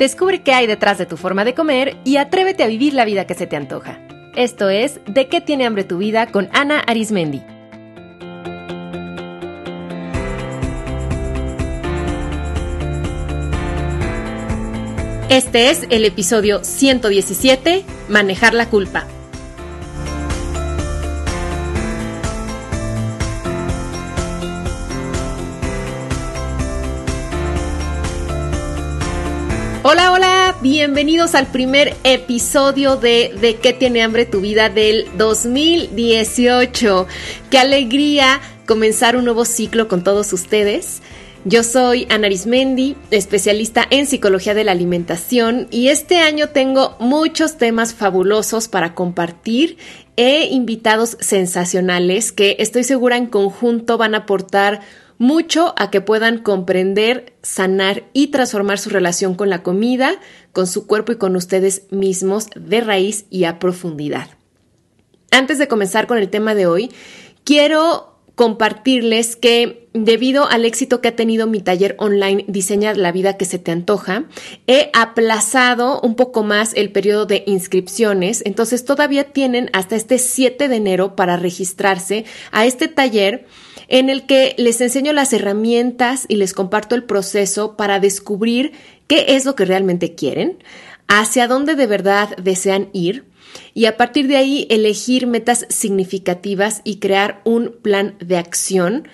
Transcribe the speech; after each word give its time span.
Descubre 0.00 0.40
qué 0.40 0.54
hay 0.54 0.66
detrás 0.66 0.96
de 0.96 1.04
tu 1.04 1.18
forma 1.18 1.44
de 1.44 1.52
comer 1.52 1.98
y 2.04 2.16
atrévete 2.16 2.62
a 2.62 2.68
vivir 2.68 2.94
la 2.94 3.04
vida 3.04 3.26
que 3.26 3.34
se 3.34 3.46
te 3.46 3.56
antoja. 3.56 3.98
Esto 4.34 4.70
es 4.70 4.98
De 5.06 5.28
qué 5.28 5.42
tiene 5.42 5.66
hambre 5.66 5.84
tu 5.84 5.98
vida 5.98 6.26
con 6.28 6.48
Ana 6.54 6.80
Arismendi. 6.80 7.42
Este 15.28 15.68
es 15.68 15.86
el 15.90 16.06
episodio 16.06 16.64
117, 16.64 17.84
Manejar 18.08 18.54
la 18.54 18.70
culpa. 18.70 19.06
Bienvenidos 30.70 31.34
al 31.34 31.48
primer 31.48 31.96
episodio 32.04 32.94
de 32.94 33.34
De 33.40 33.56
qué 33.56 33.72
tiene 33.72 34.04
hambre 34.04 34.24
tu 34.24 34.40
vida 34.40 34.68
del 34.68 35.04
2018. 35.18 37.08
Qué 37.50 37.58
alegría 37.58 38.40
comenzar 38.68 39.16
un 39.16 39.24
nuevo 39.24 39.44
ciclo 39.44 39.88
con 39.88 40.04
todos 40.04 40.32
ustedes. 40.32 41.02
Yo 41.44 41.64
soy 41.64 42.06
Ana 42.08 42.26
Arismendi, 42.26 42.96
especialista 43.10 43.84
en 43.90 44.06
psicología 44.06 44.54
de 44.54 44.62
la 44.62 44.70
alimentación 44.70 45.66
y 45.72 45.88
este 45.88 46.18
año 46.18 46.50
tengo 46.50 46.96
muchos 47.00 47.58
temas 47.58 47.92
fabulosos 47.92 48.68
para 48.68 48.94
compartir 48.94 49.76
e 50.14 50.46
invitados 50.52 51.16
sensacionales 51.18 52.30
que 52.30 52.54
estoy 52.60 52.84
segura 52.84 53.16
en 53.16 53.26
conjunto 53.26 53.98
van 53.98 54.14
a 54.14 54.18
aportar 54.18 54.82
mucho 55.20 55.74
a 55.76 55.90
que 55.90 56.00
puedan 56.00 56.38
comprender, 56.38 57.34
sanar 57.42 58.04
y 58.14 58.28
transformar 58.28 58.78
su 58.78 58.88
relación 58.88 59.34
con 59.34 59.50
la 59.50 59.62
comida, 59.62 60.18
con 60.52 60.66
su 60.66 60.86
cuerpo 60.86 61.12
y 61.12 61.16
con 61.16 61.36
ustedes 61.36 61.82
mismos 61.90 62.46
de 62.56 62.80
raíz 62.80 63.26
y 63.28 63.44
a 63.44 63.58
profundidad. 63.58 64.30
Antes 65.30 65.58
de 65.58 65.68
comenzar 65.68 66.06
con 66.06 66.16
el 66.16 66.30
tema 66.30 66.54
de 66.54 66.66
hoy, 66.66 66.90
quiero 67.44 68.18
compartirles 68.34 69.36
que 69.36 69.90
debido 69.92 70.48
al 70.48 70.64
éxito 70.64 71.02
que 71.02 71.08
ha 71.08 71.16
tenido 71.16 71.46
mi 71.46 71.60
taller 71.60 71.96
online 71.98 72.46
Diseña 72.48 72.94
la 72.94 73.12
vida 73.12 73.36
que 73.36 73.44
se 73.44 73.58
te 73.58 73.72
antoja, 73.72 74.24
he 74.66 74.88
aplazado 74.94 76.00
un 76.00 76.14
poco 76.14 76.42
más 76.42 76.72
el 76.74 76.92
periodo 76.92 77.26
de 77.26 77.44
inscripciones, 77.46 78.42
entonces 78.46 78.86
todavía 78.86 79.24
tienen 79.24 79.68
hasta 79.74 79.96
este 79.96 80.18
7 80.18 80.68
de 80.68 80.76
enero 80.76 81.14
para 81.14 81.36
registrarse 81.36 82.24
a 82.52 82.64
este 82.64 82.88
taller 82.88 83.46
en 83.90 84.08
el 84.08 84.24
que 84.24 84.54
les 84.56 84.80
enseño 84.80 85.12
las 85.12 85.32
herramientas 85.32 86.24
y 86.28 86.36
les 86.36 86.54
comparto 86.54 86.94
el 86.94 87.04
proceso 87.04 87.76
para 87.76 88.00
descubrir 88.00 88.72
qué 89.08 89.36
es 89.36 89.44
lo 89.44 89.56
que 89.56 89.66
realmente 89.66 90.14
quieren, 90.14 90.62
hacia 91.08 91.48
dónde 91.48 91.74
de 91.74 91.86
verdad 91.86 92.34
desean 92.36 92.88
ir 92.92 93.24
y 93.74 93.86
a 93.86 93.96
partir 93.96 94.28
de 94.28 94.36
ahí 94.36 94.66
elegir 94.70 95.26
metas 95.26 95.66
significativas 95.68 96.82
y 96.84 97.00
crear 97.00 97.42
un 97.44 97.76
plan 97.82 98.14
de 98.20 98.38
acción 98.38 99.08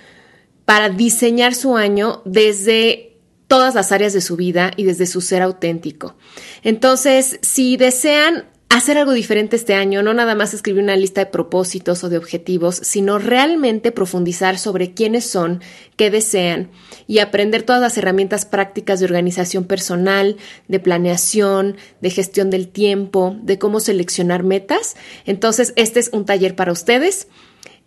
para 0.67 0.91
diseñar 0.91 1.55
su 1.55 1.77
año 1.77 2.21
desde 2.27 3.17
todas 3.49 3.75
las 3.75 3.93
áreas 3.93 4.13
de 4.13 4.21
su 4.21 4.37
vida 4.37 4.73
y 4.77 4.85
desde 4.85 5.07
su 5.07 5.23
ser 5.23 5.41
auténtico. 5.41 6.17
Entonces, 6.63 7.39
si 7.41 7.79
desean 7.79 8.45
hacer 8.69 8.99
algo 8.99 9.13
diferente 9.13 9.57
este 9.57 9.75
año, 9.75 10.03
no 10.03 10.13
nada 10.13 10.35
más 10.35 10.53
escribir 10.53 10.83
una 10.83 10.97
lista 10.97 11.25
de 11.25 11.31
propósitos 11.31 12.03
o 12.05 12.09
de 12.09 12.19
objetivos, 12.19 12.77
sino 12.77 13.19
realmente 13.19 13.93
profundizar 13.93 14.59
sobre 14.59 14.93
quiénes 14.93 15.25
son, 15.25 15.63
qué 15.97 16.11
desean 16.11 16.71
y 17.07 17.21
aprender 17.21 17.63
todas 17.63 17.81
las 17.81 17.97
herramientas 17.97 18.45
prácticas 18.45 18.99
de 18.99 19.07
organización 19.07 19.65
personal, 19.65 20.37
de 20.69 20.81
planeación, 20.81 21.77
de 22.01 22.11
gestión 22.11 22.51
del 22.51 22.69
tiempo, 22.69 23.37
de 23.43 23.59
cómo 23.59 23.81
seleccionar 23.81 24.43
metas. 24.43 24.97
Entonces, 25.25 25.73
este 25.77 26.01
es 26.01 26.11
un 26.13 26.25
taller 26.25 26.57
para 26.57 26.73
ustedes. 26.73 27.29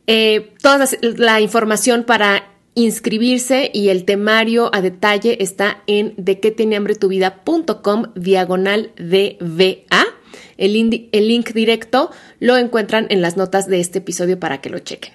Eh, 0.08 0.54
toda 0.62 0.88
la 1.02 1.40
información 1.42 2.04
para 2.04 2.50
inscribirse 2.74 3.70
y 3.74 3.90
el 3.90 4.06
temario 4.06 4.70
a 4.74 4.82
detalle 4.82 5.44
está 5.44 5.84
en 5.86 6.14
de 6.18 6.40
qué 6.40 6.52
tiene 6.52 6.78
hambre 6.78 6.96
tu 6.96 7.10
vida.com 7.10 8.06
diagonal 8.16 8.92
DVA. 8.98 10.19
El, 10.58 10.74
link 10.74 11.54
directo 11.54 12.12
lo 12.40 12.58
encuentran 12.58 13.08
en 13.10 13.22
las 13.22 13.38
notas 13.38 13.68
de 13.68 13.80
este 13.80 14.00
episodio 14.00 14.40
para 14.40 14.62
que 14.62 14.70
lo 14.70 14.80
chequen. 14.80 15.14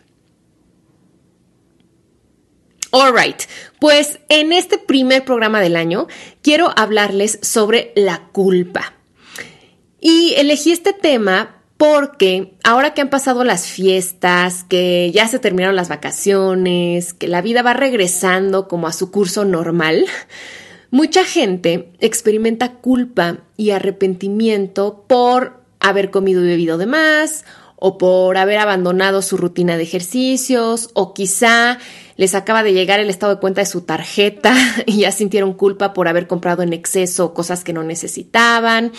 Alright, 2.93 3.43
pues 3.81 4.21
en 4.29 4.53
este 4.53 4.79
primer 4.79 5.25
programa 5.25 5.61
del 5.61 5.75
año 5.75 6.07
quiero 6.43 6.71
hablarles 6.77 7.41
sobre 7.43 7.93
la 7.97 8.29
culpa. 8.33 8.95
Y 10.01 10.35
elegí 10.37 10.71
este 10.71 10.93
tema 10.93 11.65
porque 11.77 12.55
ahora 12.63 12.95
que 12.95 13.01
han 13.01 13.11
pasado 13.11 13.43
las 13.43 13.67
fiestas, 13.67 14.65
que 14.65 15.11
ya 15.13 15.27
se 15.27 15.41
terminaron 15.41 15.75
las 15.75 15.89
vacaciones, 15.89 17.15
que 17.15 17.27
la 17.27 17.43
vida 17.43 17.63
va 17.63 17.75
regresando 17.75 18.69
como 18.69 18.87
a 18.87 18.93
su 18.93 19.11
curso 19.11 19.45
normal, 19.45 20.07
Mucha 20.95 21.25
gente 21.25 21.91
experimenta 21.99 22.75
culpa 22.75 23.39
y 23.57 23.71
arrepentimiento 23.71 25.05
por 25.09 25.61
haber 25.81 26.13
comido 26.13 26.41
y 26.45 26.47
bebido 26.47 26.79
de 26.79 26.87
más 26.87 27.45
o 27.75 27.99
por 27.99 28.37
haber 28.37 28.59
abandonado 28.59 29.21
su 29.21 29.37
rutina 29.37 29.77
de 29.77 29.83
ejercicios 29.83 30.91
o 30.95 31.13
quizá 31.13 31.79
les 32.15 32.37
acaba 32.37 32.63
de 32.63 32.75
llegar 32.75 33.01
el 33.01 33.11
estado 33.11 33.35
de 33.35 33.41
cuenta 33.41 33.61
de 33.61 33.67
su 33.67 33.81
tarjeta 33.81 34.55
y 34.87 35.01
ya 35.01 35.11
sintieron 35.11 35.55
culpa 35.55 35.95
por 35.95 36.07
haber 36.07 36.29
comprado 36.29 36.63
en 36.63 36.73
exceso 36.73 37.35
cosas 37.35 37.65
que 37.65 37.73
no 37.73 37.83
necesitaban. 37.83 38.93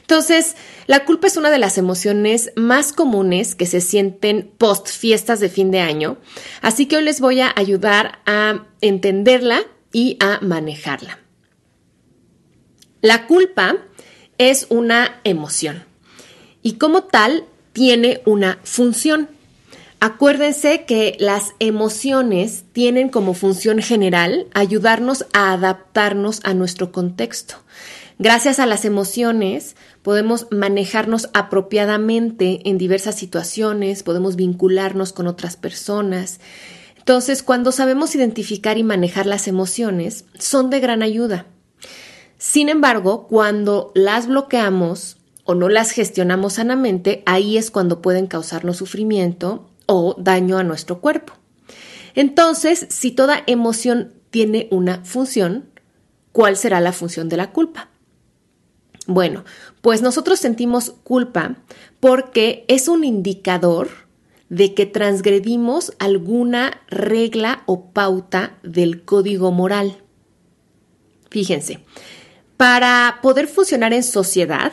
Entonces, 0.00 0.56
la 0.86 1.04
culpa 1.04 1.26
es 1.26 1.36
una 1.36 1.50
de 1.50 1.58
las 1.58 1.76
emociones 1.76 2.50
más 2.56 2.94
comunes 2.94 3.54
que 3.54 3.66
se 3.66 3.82
sienten 3.82 4.50
post 4.56 4.88
fiestas 4.88 5.38
de 5.38 5.50
fin 5.50 5.70
de 5.70 5.80
año, 5.80 6.16
así 6.62 6.86
que 6.86 6.96
hoy 6.96 7.02
les 7.02 7.20
voy 7.20 7.42
a 7.42 7.52
ayudar 7.54 8.20
a 8.24 8.64
entenderla 8.80 9.60
y 9.92 10.16
a 10.18 10.38
manejarla. 10.40 11.21
La 13.02 13.26
culpa 13.26 13.78
es 14.38 14.68
una 14.70 15.20
emoción 15.24 15.82
y 16.62 16.74
como 16.74 17.02
tal 17.02 17.44
tiene 17.72 18.22
una 18.26 18.60
función. 18.62 19.28
Acuérdense 19.98 20.84
que 20.84 21.16
las 21.18 21.54
emociones 21.58 22.62
tienen 22.72 23.08
como 23.08 23.34
función 23.34 23.80
general 23.80 24.46
ayudarnos 24.54 25.26
a 25.32 25.52
adaptarnos 25.52 26.42
a 26.44 26.54
nuestro 26.54 26.92
contexto. 26.92 27.56
Gracias 28.20 28.60
a 28.60 28.66
las 28.66 28.84
emociones 28.84 29.74
podemos 30.02 30.46
manejarnos 30.52 31.28
apropiadamente 31.34 32.60
en 32.68 32.78
diversas 32.78 33.16
situaciones, 33.16 34.04
podemos 34.04 34.36
vincularnos 34.36 35.12
con 35.12 35.26
otras 35.26 35.56
personas. 35.56 36.38
Entonces, 36.98 37.42
cuando 37.42 37.72
sabemos 37.72 38.14
identificar 38.14 38.78
y 38.78 38.84
manejar 38.84 39.26
las 39.26 39.48
emociones, 39.48 40.24
son 40.38 40.70
de 40.70 40.78
gran 40.78 41.02
ayuda. 41.02 41.46
Sin 42.42 42.68
embargo, 42.68 43.28
cuando 43.28 43.92
las 43.94 44.26
bloqueamos 44.26 45.16
o 45.44 45.54
no 45.54 45.68
las 45.68 45.92
gestionamos 45.92 46.54
sanamente, 46.54 47.22
ahí 47.24 47.56
es 47.56 47.70
cuando 47.70 48.02
pueden 48.02 48.26
causarnos 48.26 48.78
sufrimiento 48.78 49.70
o 49.86 50.16
daño 50.18 50.58
a 50.58 50.64
nuestro 50.64 51.00
cuerpo. 51.00 51.34
Entonces, 52.16 52.88
si 52.90 53.12
toda 53.12 53.44
emoción 53.46 54.12
tiene 54.30 54.66
una 54.72 55.04
función, 55.04 55.70
¿cuál 56.32 56.56
será 56.56 56.80
la 56.80 56.92
función 56.92 57.28
de 57.28 57.36
la 57.36 57.52
culpa? 57.52 57.90
Bueno, 59.06 59.44
pues 59.80 60.02
nosotros 60.02 60.40
sentimos 60.40 60.94
culpa 61.04 61.58
porque 62.00 62.64
es 62.66 62.88
un 62.88 63.04
indicador 63.04 63.88
de 64.48 64.74
que 64.74 64.84
transgredimos 64.84 65.92
alguna 66.00 66.80
regla 66.88 67.62
o 67.66 67.92
pauta 67.92 68.58
del 68.64 69.04
código 69.04 69.52
moral. 69.52 70.02
Fíjense, 71.30 71.84
para 72.62 73.18
poder 73.22 73.48
funcionar 73.48 73.92
en 73.92 74.04
sociedad, 74.04 74.70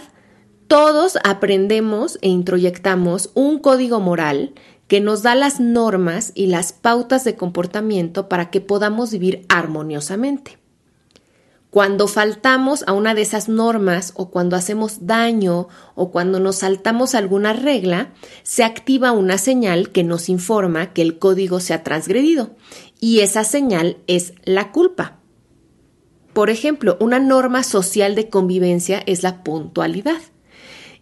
todos 0.67 1.17
aprendemos 1.23 2.19
e 2.21 2.29
introyectamos 2.29 3.31
un 3.33 3.57
código 3.57 3.99
moral 3.99 4.53
que 4.87 5.01
nos 5.01 5.23
da 5.23 5.33
las 5.33 5.59
normas 5.59 6.31
y 6.35 6.45
las 6.45 6.71
pautas 6.71 7.23
de 7.23 7.35
comportamiento 7.35 8.29
para 8.29 8.51
que 8.51 8.61
podamos 8.61 9.09
vivir 9.09 9.43
armoniosamente. 9.49 10.59
Cuando 11.71 12.07
faltamos 12.07 12.83
a 12.85 12.93
una 12.93 13.15
de 13.15 13.23
esas 13.23 13.49
normas 13.49 14.13
o 14.15 14.29
cuando 14.29 14.55
hacemos 14.55 15.07
daño 15.07 15.67
o 15.95 16.11
cuando 16.11 16.39
nos 16.39 16.57
saltamos 16.57 17.15
alguna 17.15 17.53
regla, 17.53 18.13
se 18.43 18.63
activa 18.63 19.13
una 19.13 19.39
señal 19.39 19.89
que 19.89 20.03
nos 20.03 20.29
informa 20.29 20.93
que 20.93 21.01
el 21.01 21.17
código 21.17 21.59
se 21.59 21.73
ha 21.73 21.81
transgredido 21.81 22.51
y 22.99 23.21
esa 23.21 23.43
señal 23.43 23.97
es 24.05 24.33
la 24.43 24.71
culpa. 24.71 25.18
Por 26.39 26.49
ejemplo, 26.49 26.95
una 27.01 27.19
norma 27.19 27.63
social 27.63 28.15
de 28.15 28.29
convivencia 28.29 29.03
es 29.05 29.23
la 29.23 29.43
puntualidad 29.43 30.21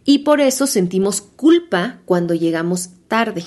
y 0.03 0.23
por 0.23 0.41
eso 0.41 0.65
sentimos 0.65 1.21
culpa 1.21 1.99
cuando 2.05 2.33
llegamos 2.33 2.89
tarde. 3.07 3.43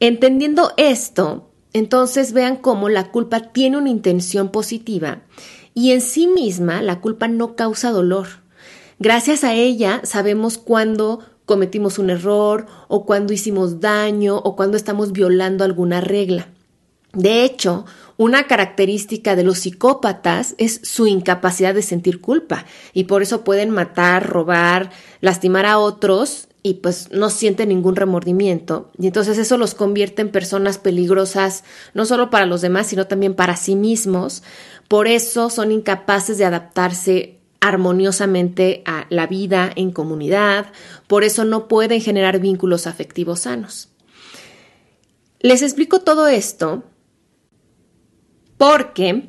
Entendiendo 0.00 0.72
esto, 0.78 1.48
entonces 1.72 2.32
vean 2.32 2.56
cómo 2.56 2.88
la 2.88 3.12
culpa 3.12 3.52
tiene 3.52 3.78
una 3.78 3.88
intención 3.88 4.48
positiva 4.48 5.22
Y 5.74 5.92
en 5.92 6.00
sí 6.00 6.26
misma 6.26 6.82
la 6.82 7.00
culpa 7.00 7.28
no 7.28 7.54
causa 7.54 7.92
dolor. 7.92 8.26
Gracias 8.98 9.44
a 9.44 9.54
ella 9.54 10.00
sabemos 10.02 10.58
cuándo 10.58 11.20
cometimos 11.44 12.00
un 12.00 12.10
error 12.10 12.66
o 12.88 13.06
cuándo 13.06 13.32
hicimos 13.32 13.78
daño 13.78 14.38
o 14.38 14.56
cuándo 14.56 14.76
estamos 14.76 15.12
violando 15.12 15.62
alguna 15.62 16.00
regla. 16.00 16.48
De 17.14 17.44
hecho, 17.44 17.84
una 18.16 18.46
característica 18.46 19.34
de 19.34 19.42
los 19.42 19.58
psicópatas 19.58 20.54
es 20.58 20.80
su 20.84 21.06
incapacidad 21.06 21.74
de 21.74 21.82
sentir 21.82 22.20
culpa 22.20 22.64
y 22.92 23.04
por 23.04 23.22
eso 23.22 23.42
pueden 23.42 23.70
matar, 23.70 24.28
robar, 24.28 24.90
lastimar 25.20 25.66
a 25.66 25.78
otros 25.78 26.48
y 26.62 26.74
pues 26.74 27.10
no 27.12 27.28
sienten 27.28 27.68
ningún 27.68 27.96
remordimiento. 27.96 28.90
Y 28.98 29.06
entonces 29.06 29.36
eso 29.38 29.58
los 29.58 29.74
convierte 29.74 30.22
en 30.22 30.30
personas 30.30 30.78
peligrosas 30.78 31.64
no 31.92 32.06
solo 32.06 32.30
para 32.30 32.46
los 32.46 32.60
demás, 32.60 32.86
sino 32.86 33.06
también 33.06 33.34
para 33.34 33.56
sí 33.56 33.74
mismos. 33.74 34.42
Por 34.88 35.08
eso 35.08 35.50
son 35.50 35.72
incapaces 35.72 36.38
de 36.38 36.44
adaptarse 36.44 37.38
armoniosamente 37.60 38.82
a 38.86 39.06
la 39.08 39.26
vida 39.26 39.70
en 39.74 39.90
comunidad, 39.90 40.66
por 41.06 41.24
eso 41.24 41.46
no 41.46 41.66
pueden 41.66 42.02
generar 42.02 42.38
vínculos 42.38 42.86
afectivos 42.86 43.40
sanos. 43.40 43.88
Les 45.40 45.62
explico 45.62 46.00
todo 46.00 46.28
esto 46.28 46.84
porque 48.64 49.28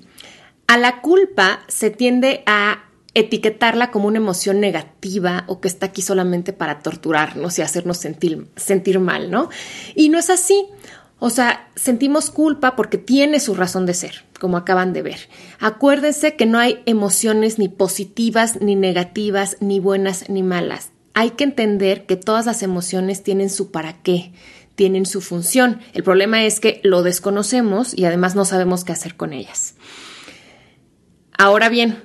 a 0.65 0.77
la 0.77 1.01
culpa 1.01 1.59
se 1.67 1.89
tiende 1.89 2.41
a 2.45 2.85
etiquetarla 3.13 3.91
como 3.91 4.07
una 4.07 4.19
emoción 4.19 4.61
negativa 4.61 5.43
o 5.47 5.59
que 5.59 5.67
está 5.67 5.87
aquí 5.87 6.01
solamente 6.01 6.53
para 6.53 6.79
torturarnos 6.79 7.59
y 7.59 7.61
hacernos 7.61 7.97
sentir, 7.97 8.47
sentir 8.55 8.97
mal, 9.01 9.29
¿no? 9.29 9.49
Y 9.93 10.07
no 10.07 10.19
es 10.19 10.29
así. 10.29 10.67
O 11.19 11.29
sea, 11.29 11.67
sentimos 11.75 12.31
culpa 12.31 12.77
porque 12.77 12.97
tiene 12.97 13.41
su 13.41 13.55
razón 13.55 13.85
de 13.85 13.93
ser, 13.93 14.23
como 14.39 14.55
acaban 14.55 14.93
de 14.93 15.01
ver. 15.01 15.19
Acuérdense 15.59 16.37
que 16.37 16.45
no 16.45 16.57
hay 16.57 16.81
emociones 16.85 17.59
ni 17.59 17.67
positivas, 17.67 18.61
ni 18.61 18.77
negativas, 18.77 19.57
ni 19.59 19.81
buenas, 19.81 20.29
ni 20.29 20.43
malas. 20.43 20.91
Hay 21.13 21.31
que 21.31 21.43
entender 21.43 22.05
que 22.05 22.15
todas 22.15 22.45
las 22.45 22.63
emociones 22.63 23.21
tienen 23.21 23.49
su 23.49 23.69
para 23.69 24.01
qué, 24.01 24.31
tienen 24.75 25.05
su 25.05 25.21
función. 25.21 25.79
El 25.93 26.03
problema 26.03 26.43
es 26.43 26.59
que 26.59 26.81
lo 26.83 27.01
desconocemos 27.01 27.97
y 27.97 28.05
además 28.05 28.35
no 28.35 28.45
sabemos 28.45 28.83
qué 28.83 28.91
hacer 28.91 29.15
con 29.15 29.33
ellas. 29.33 29.75
Ahora 31.37 31.69
bien, 31.69 32.03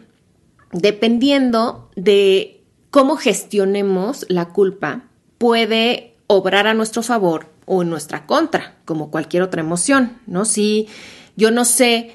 dependiendo 0.72 1.90
de 1.96 2.64
cómo 2.90 3.16
gestionemos 3.16 4.26
la 4.28 4.48
culpa, 4.48 5.04
puede 5.38 6.16
obrar 6.26 6.66
a 6.66 6.74
nuestro 6.74 7.02
favor 7.02 7.52
o 7.66 7.82
en 7.82 7.90
nuestra 7.90 8.26
contra, 8.26 8.76
como 8.84 9.10
cualquier 9.10 9.42
otra 9.42 9.60
emoción, 9.60 10.18
¿no? 10.26 10.44
Si 10.44 10.88
yo 11.36 11.50
no 11.50 11.64
sé 11.64 12.12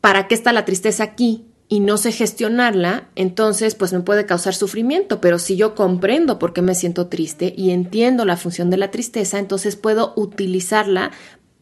para 0.00 0.28
qué 0.28 0.34
está 0.34 0.52
la 0.52 0.64
tristeza 0.64 1.04
aquí 1.04 1.49
y 1.70 1.80
no 1.80 1.96
sé 1.96 2.12
gestionarla, 2.12 3.08
entonces 3.14 3.74
pues 3.74 3.94
me 3.94 4.00
puede 4.00 4.26
causar 4.26 4.54
sufrimiento, 4.54 5.22
pero 5.22 5.38
si 5.38 5.56
yo 5.56 5.74
comprendo 5.74 6.38
por 6.38 6.52
qué 6.52 6.60
me 6.60 6.74
siento 6.74 7.06
triste 7.06 7.54
y 7.56 7.70
entiendo 7.70 8.26
la 8.26 8.36
función 8.36 8.68
de 8.68 8.76
la 8.76 8.90
tristeza, 8.90 9.38
entonces 9.38 9.76
puedo 9.76 10.12
utilizarla 10.16 11.12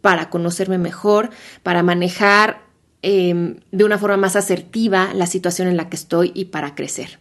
para 0.00 0.30
conocerme 0.30 0.78
mejor, 0.78 1.30
para 1.62 1.84
manejar 1.84 2.68
Em, 3.00 3.60
de 3.70 3.84
una 3.84 3.96
forma 3.96 4.16
más 4.16 4.34
asertiva 4.34 5.14
la 5.14 5.26
situación 5.26 5.68
en 5.68 5.76
la 5.76 5.88
que 5.88 5.94
estoy 5.94 6.32
y 6.34 6.46
para 6.46 6.74
crecer. 6.74 7.20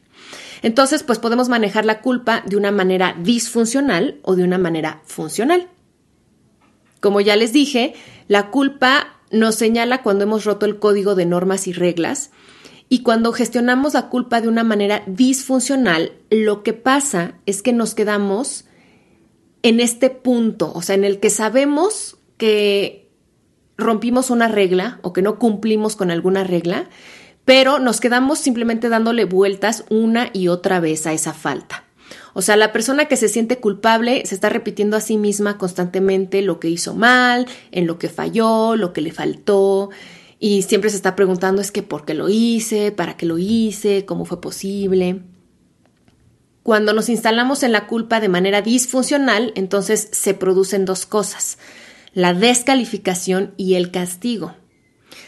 Entonces, 0.64 1.04
pues 1.04 1.20
podemos 1.20 1.50
manejar 1.50 1.86
la 1.86 2.02
culpa 2.02 2.42
de 2.48 2.58
una 2.58 2.72
manera 2.72 3.16
disfuncional 3.22 4.18
o 4.24 4.36
de 4.36 4.44
una 4.44 4.58
manera 4.58 5.02
funcional. 5.06 5.68
Como 7.00 7.22
ya 7.22 7.36
les 7.36 7.54
dije, 7.54 7.94
la 8.28 8.50
culpa 8.50 9.20
nos 9.30 9.54
señala 9.54 10.02
cuando 10.02 10.24
hemos 10.24 10.46
roto 10.46 10.66
el 10.66 10.80
código 10.80 11.14
de 11.14 11.28
normas 11.28 11.68
y 11.68 11.74
reglas 11.74 12.32
y 12.90 13.00
cuando 13.00 13.34
gestionamos 13.34 13.94
la 13.94 14.10
culpa 14.10 14.40
de 14.40 14.48
una 14.48 14.64
manera 14.64 15.04
disfuncional, 15.08 16.14
lo 16.30 16.64
que 16.64 16.74
pasa 16.74 17.36
es 17.46 17.62
que 17.62 17.74
nos 17.74 17.94
quedamos 17.96 18.66
en 19.62 19.80
este 19.80 20.10
punto, 20.10 20.72
o 20.74 20.82
sea, 20.82 20.96
en 20.96 21.04
el 21.04 21.20
que 21.20 21.30
sabemos 21.30 22.18
que 22.38 23.10
rompimos 23.78 24.30
una 24.30 24.48
regla 24.48 25.00
o 25.02 25.12
que 25.12 25.22
no 25.22 25.38
cumplimos 25.38 25.96
con 25.96 26.12
alguna 26.12 26.44
regla, 26.44 26.88
pero 27.44 27.80
nos 27.80 28.00
quedamos 28.00 28.40
simplemente 28.40 28.90
dándole 28.90 29.26
vueltas 29.26 29.84
una 29.90 30.30
y 30.34 30.48
otra 30.48 30.80
vez 30.80 31.08
a 31.08 31.14
esa 31.14 31.34
falta. 31.34 31.84
O 32.34 32.42
sea, 32.42 32.56
la 32.56 32.72
persona 32.72 33.06
que 33.06 33.18
se 33.18 33.30
siente 33.30 33.58
culpable 33.58 34.26
se 34.26 34.36
está 34.36 34.50
repitiendo 34.50 34.96
a 34.96 35.02
sí 35.02 35.18
misma 35.18 35.58
constantemente 35.58 36.42
lo 36.42 36.60
que 36.60 36.70
hizo 36.70 36.94
mal, 36.94 37.48
en 37.72 37.88
lo 37.88 37.98
que 37.98 38.10
falló, 38.10 38.76
lo 38.76 38.94
que 38.94 39.02
le 39.02 39.12
faltó, 39.12 39.90
y 40.40 40.62
siempre 40.64 40.90
se 40.90 40.96
está 40.96 41.16
preguntando 41.16 41.62
es 41.62 41.72
que 41.72 41.84
por 41.84 42.06
qué 42.06 42.14
lo 42.14 42.30
hice, 42.30 42.92
para 42.92 43.18
qué 43.18 43.26
lo 43.26 43.38
hice, 43.38 44.06
cómo 44.06 44.26
fue 44.26 44.42
posible. 44.42 45.22
Cuando 46.64 46.94
nos 46.94 47.10
instalamos 47.10 47.64
en 47.64 47.72
la 47.72 47.88
culpa 47.88 48.20
de 48.20 48.30
manera 48.30 48.62
disfuncional, 48.62 49.54
entonces 49.56 50.10
se 50.12 50.34
producen 50.34 50.86
dos 50.86 51.06
cosas 51.06 51.58
la 52.18 52.34
descalificación 52.34 53.54
y 53.58 53.76
el 53.76 53.92
castigo. 53.92 54.56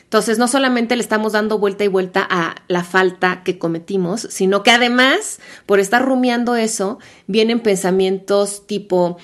Entonces, 0.05 0.39
no 0.39 0.47
solamente 0.47 0.95
le 0.95 1.03
estamos 1.03 1.33
dando 1.33 1.59
vuelta 1.59 1.83
y 1.83 1.87
vuelta 1.87 2.27
a 2.27 2.55
la 2.67 2.83
falta 2.83 3.43
que 3.43 3.59
cometimos, 3.59 4.21
sino 4.31 4.63
que 4.63 4.71
además, 4.71 5.39
por 5.67 5.79
estar 5.79 6.03
rumiando 6.03 6.55
eso, 6.55 6.97
vienen 7.27 7.59
pensamientos 7.59 8.65
tipo 8.65 9.17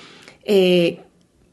eh, 0.44 1.02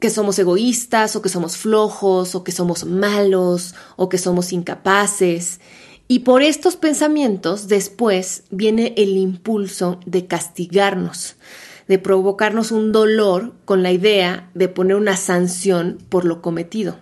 que 0.04 0.10
somos 0.10 0.38
egoístas 0.38 1.16
o 1.16 1.22
que 1.22 1.30
somos 1.30 1.56
flojos 1.56 2.36
o 2.36 2.44
que 2.44 2.52
somos 2.52 2.84
malos 2.84 3.74
o 3.96 4.10
que 4.10 4.18
somos 4.18 4.52
incapaces. 4.52 5.62
Y 6.10 6.20
por 6.20 6.42
estos 6.42 6.76
pensamientos 6.76 7.70
después 7.70 8.44
viene 8.52 8.94
el 8.98 9.16
impulso 9.16 10.02
de 10.06 10.28
castigarnos 10.28 11.38
de 11.88 12.00
provocarnos 12.00 12.72
un 12.72 12.92
dolor 12.92 13.54
con 13.64 13.82
la 13.82 13.94
idea 13.94 14.50
de 14.54 14.68
poner 14.68 14.98
una 14.98 15.16
sanción 15.16 16.00
por 16.10 16.26
lo 16.26 16.42
cometido. 16.42 17.00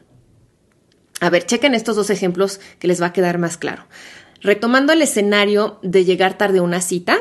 A 1.21 1.31
ver, 1.31 1.47
chequen 1.47 1.73
estos 1.73 1.95
dos 1.95 2.11
ejemplos 2.11 2.59
que 2.77 2.87
les 2.87 3.01
va 3.01 3.07
a 3.07 3.13
quedar 3.13 3.39
más 3.39 3.57
claro. 3.57 3.87
Retomando 4.41 4.93
el 4.93 5.01
escenario 5.01 5.79
de 5.81 6.05
llegar 6.05 6.37
tarde 6.37 6.59
a 6.59 6.63
una 6.63 6.81
cita, 6.81 7.17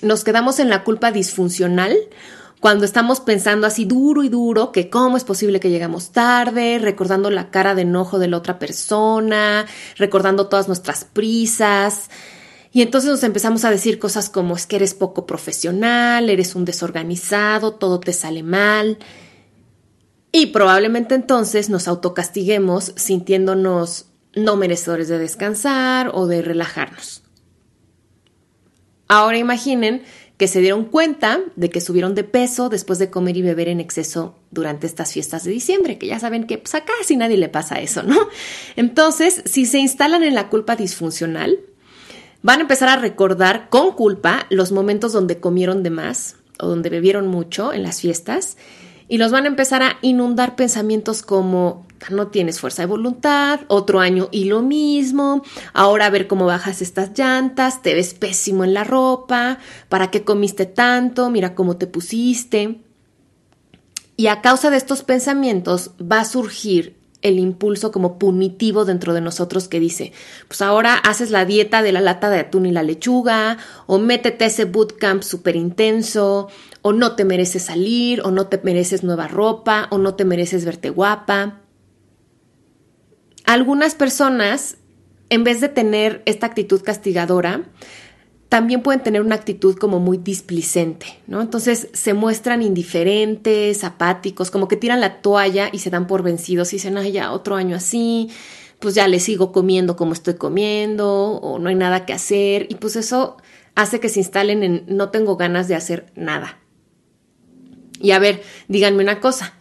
nos 0.00 0.22
quedamos 0.22 0.60
en 0.60 0.68
la 0.68 0.84
culpa 0.84 1.10
disfuncional 1.10 1.96
cuando 2.60 2.84
estamos 2.84 3.20
pensando 3.20 3.66
así 3.66 3.84
duro 3.84 4.24
y 4.24 4.28
duro 4.28 4.72
que 4.72 4.88
cómo 4.90 5.16
es 5.16 5.24
posible 5.24 5.60
que 5.60 5.70
llegamos 5.70 6.12
tarde, 6.12 6.78
recordando 6.78 7.30
la 7.30 7.50
cara 7.50 7.74
de 7.74 7.82
enojo 7.82 8.18
de 8.18 8.28
la 8.28 8.38
otra 8.38 8.58
persona, 8.58 9.66
recordando 9.96 10.48
todas 10.48 10.66
nuestras 10.66 11.04
prisas, 11.04 12.10
y 12.76 12.82
entonces 12.82 13.10
nos 13.10 13.22
empezamos 13.22 13.64
a 13.64 13.70
decir 13.70 13.98
cosas 13.98 14.28
como 14.28 14.54
es 14.54 14.66
que 14.66 14.76
eres 14.76 14.92
poco 14.92 15.24
profesional, 15.24 16.28
eres 16.28 16.54
un 16.54 16.66
desorganizado, 16.66 17.72
todo 17.72 18.00
te 18.00 18.12
sale 18.12 18.42
mal. 18.42 18.98
Y 20.30 20.48
probablemente 20.48 21.14
entonces 21.14 21.70
nos 21.70 21.88
autocastiguemos 21.88 22.92
sintiéndonos 22.96 24.10
no 24.34 24.56
merecedores 24.56 25.08
de 25.08 25.18
descansar 25.18 26.10
o 26.12 26.26
de 26.26 26.42
relajarnos. 26.42 27.22
Ahora 29.08 29.38
imaginen 29.38 30.02
que 30.36 30.48
se 30.48 30.60
dieron 30.60 30.84
cuenta 30.84 31.40
de 31.56 31.70
que 31.70 31.80
subieron 31.80 32.14
de 32.14 32.24
peso 32.24 32.68
después 32.68 32.98
de 32.98 33.10
comer 33.10 33.36
y 33.36 33.42
beber 33.42 33.68
en 33.68 33.80
exceso 33.80 34.36
durante 34.50 34.86
estas 34.86 35.12
fiestas 35.12 35.44
de 35.44 35.50
diciembre, 35.50 35.98
que 35.98 36.06
ya 36.06 36.18
saben 36.18 36.46
que 36.46 36.58
pues 36.58 36.74
a 36.74 36.84
casi 36.84 37.16
nadie 37.16 37.36
le 37.36 37.48
pasa 37.48 37.80
eso, 37.80 38.02
¿no? 38.02 38.16
Entonces, 38.76 39.42
si 39.46 39.64
se 39.64 39.78
instalan 39.78 40.22
en 40.22 40.34
la 40.34 40.48
culpa 40.48 40.76
disfuncional, 40.76 41.60
Van 42.46 42.60
a 42.60 42.62
empezar 42.62 42.88
a 42.88 42.96
recordar 42.96 43.68
con 43.70 43.92
culpa 43.92 44.46
los 44.50 44.70
momentos 44.70 45.12
donde 45.12 45.40
comieron 45.40 45.82
de 45.82 45.90
más 45.90 46.36
o 46.60 46.68
donde 46.68 46.90
bebieron 46.90 47.26
mucho 47.26 47.72
en 47.72 47.82
las 47.82 48.00
fiestas 48.00 48.56
y 49.08 49.18
los 49.18 49.32
van 49.32 49.44
a 49.44 49.48
empezar 49.48 49.82
a 49.82 49.98
inundar 50.02 50.54
pensamientos 50.54 51.22
como 51.22 51.85
no 52.10 52.28
tienes 52.28 52.60
fuerza 52.60 52.82
de 52.82 52.86
voluntad, 52.86 53.60
otro 53.68 54.00
año 54.00 54.28
y 54.30 54.44
lo 54.44 54.62
mismo, 54.62 55.42
ahora 55.72 56.06
a 56.06 56.10
ver 56.10 56.26
cómo 56.26 56.46
bajas 56.46 56.82
estas 56.82 57.16
llantas, 57.18 57.82
te 57.82 57.94
ves 57.94 58.14
pésimo 58.14 58.64
en 58.64 58.74
la 58.74 58.84
ropa, 58.84 59.58
¿para 59.88 60.10
qué 60.10 60.24
comiste 60.24 60.66
tanto? 60.66 61.30
Mira 61.30 61.54
cómo 61.54 61.76
te 61.76 61.86
pusiste. 61.86 62.80
Y 64.16 64.28
a 64.28 64.40
causa 64.40 64.70
de 64.70 64.78
estos 64.78 65.02
pensamientos 65.02 65.90
va 66.00 66.20
a 66.20 66.24
surgir 66.24 66.96
el 67.22 67.38
impulso 67.38 67.90
como 67.92 68.18
punitivo 68.18 68.84
dentro 68.84 69.12
de 69.12 69.20
nosotros 69.20 69.68
que 69.68 69.80
dice, 69.80 70.12
pues 70.48 70.62
ahora 70.62 70.94
haces 70.94 71.30
la 71.30 71.44
dieta 71.44 71.82
de 71.82 71.92
la 71.92 72.00
lata 72.00 72.30
de 72.30 72.38
atún 72.38 72.66
y 72.66 72.72
la 72.72 72.82
lechuga, 72.82 73.58
o 73.86 73.98
métete 73.98 74.44
a 74.44 74.46
ese 74.46 74.64
bootcamp 74.64 75.22
súper 75.22 75.56
intenso, 75.56 76.48
o 76.82 76.92
no 76.92 77.16
te 77.16 77.24
mereces 77.24 77.64
salir, 77.64 78.20
o 78.22 78.30
no 78.30 78.46
te 78.46 78.60
mereces 78.62 79.02
nueva 79.02 79.28
ropa, 79.28 79.88
o 79.90 79.98
no 79.98 80.14
te 80.14 80.24
mereces 80.24 80.64
verte 80.64 80.90
guapa. 80.90 81.60
Algunas 83.46 83.94
personas, 83.94 84.76
en 85.30 85.44
vez 85.44 85.60
de 85.60 85.68
tener 85.68 86.22
esta 86.26 86.46
actitud 86.46 86.82
castigadora, 86.82 87.62
también 88.48 88.82
pueden 88.82 89.02
tener 89.02 89.22
una 89.22 89.34
actitud 89.34 89.76
como 89.76 89.98
muy 89.98 90.18
displicente, 90.18 91.06
¿no? 91.26 91.40
Entonces 91.40 91.88
se 91.92 92.14
muestran 92.14 92.62
indiferentes, 92.62 93.82
apáticos, 93.84 94.50
como 94.50 94.68
que 94.68 94.76
tiran 94.76 95.00
la 95.00 95.20
toalla 95.20 95.68
y 95.72 95.78
se 95.78 95.90
dan 95.90 96.06
por 96.06 96.22
vencidos 96.22 96.72
y 96.72 96.76
dicen, 96.76 96.96
ay, 96.98 97.12
ya 97.12 97.32
otro 97.32 97.56
año 97.56 97.76
así, 97.76 98.30
pues 98.78 98.94
ya 98.94 99.08
le 99.08 99.20
sigo 99.20 99.52
comiendo 99.52 99.96
como 99.96 100.12
estoy 100.12 100.34
comiendo 100.34 101.08
o 101.08 101.58
no 101.58 101.68
hay 101.68 101.74
nada 101.74 102.04
que 102.04 102.12
hacer 102.12 102.66
y 102.68 102.76
pues 102.76 102.96
eso 102.96 103.36
hace 103.74 104.00
que 104.00 104.08
se 104.08 104.20
instalen 104.20 104.62
en 104.62 104.84
no 104.88 105.10
tengo 105.10 105.36
ganas 105.36 105.68
de 105.68 105.74
hacer 105.74 106.12
nada. 106.14 106.58
Y 108.00 108.10
a 108.10 108.18
ver, 108.18 108.42
díganme 108.68 109.02
una 109.02 109.20
cosa, 109.20 109.54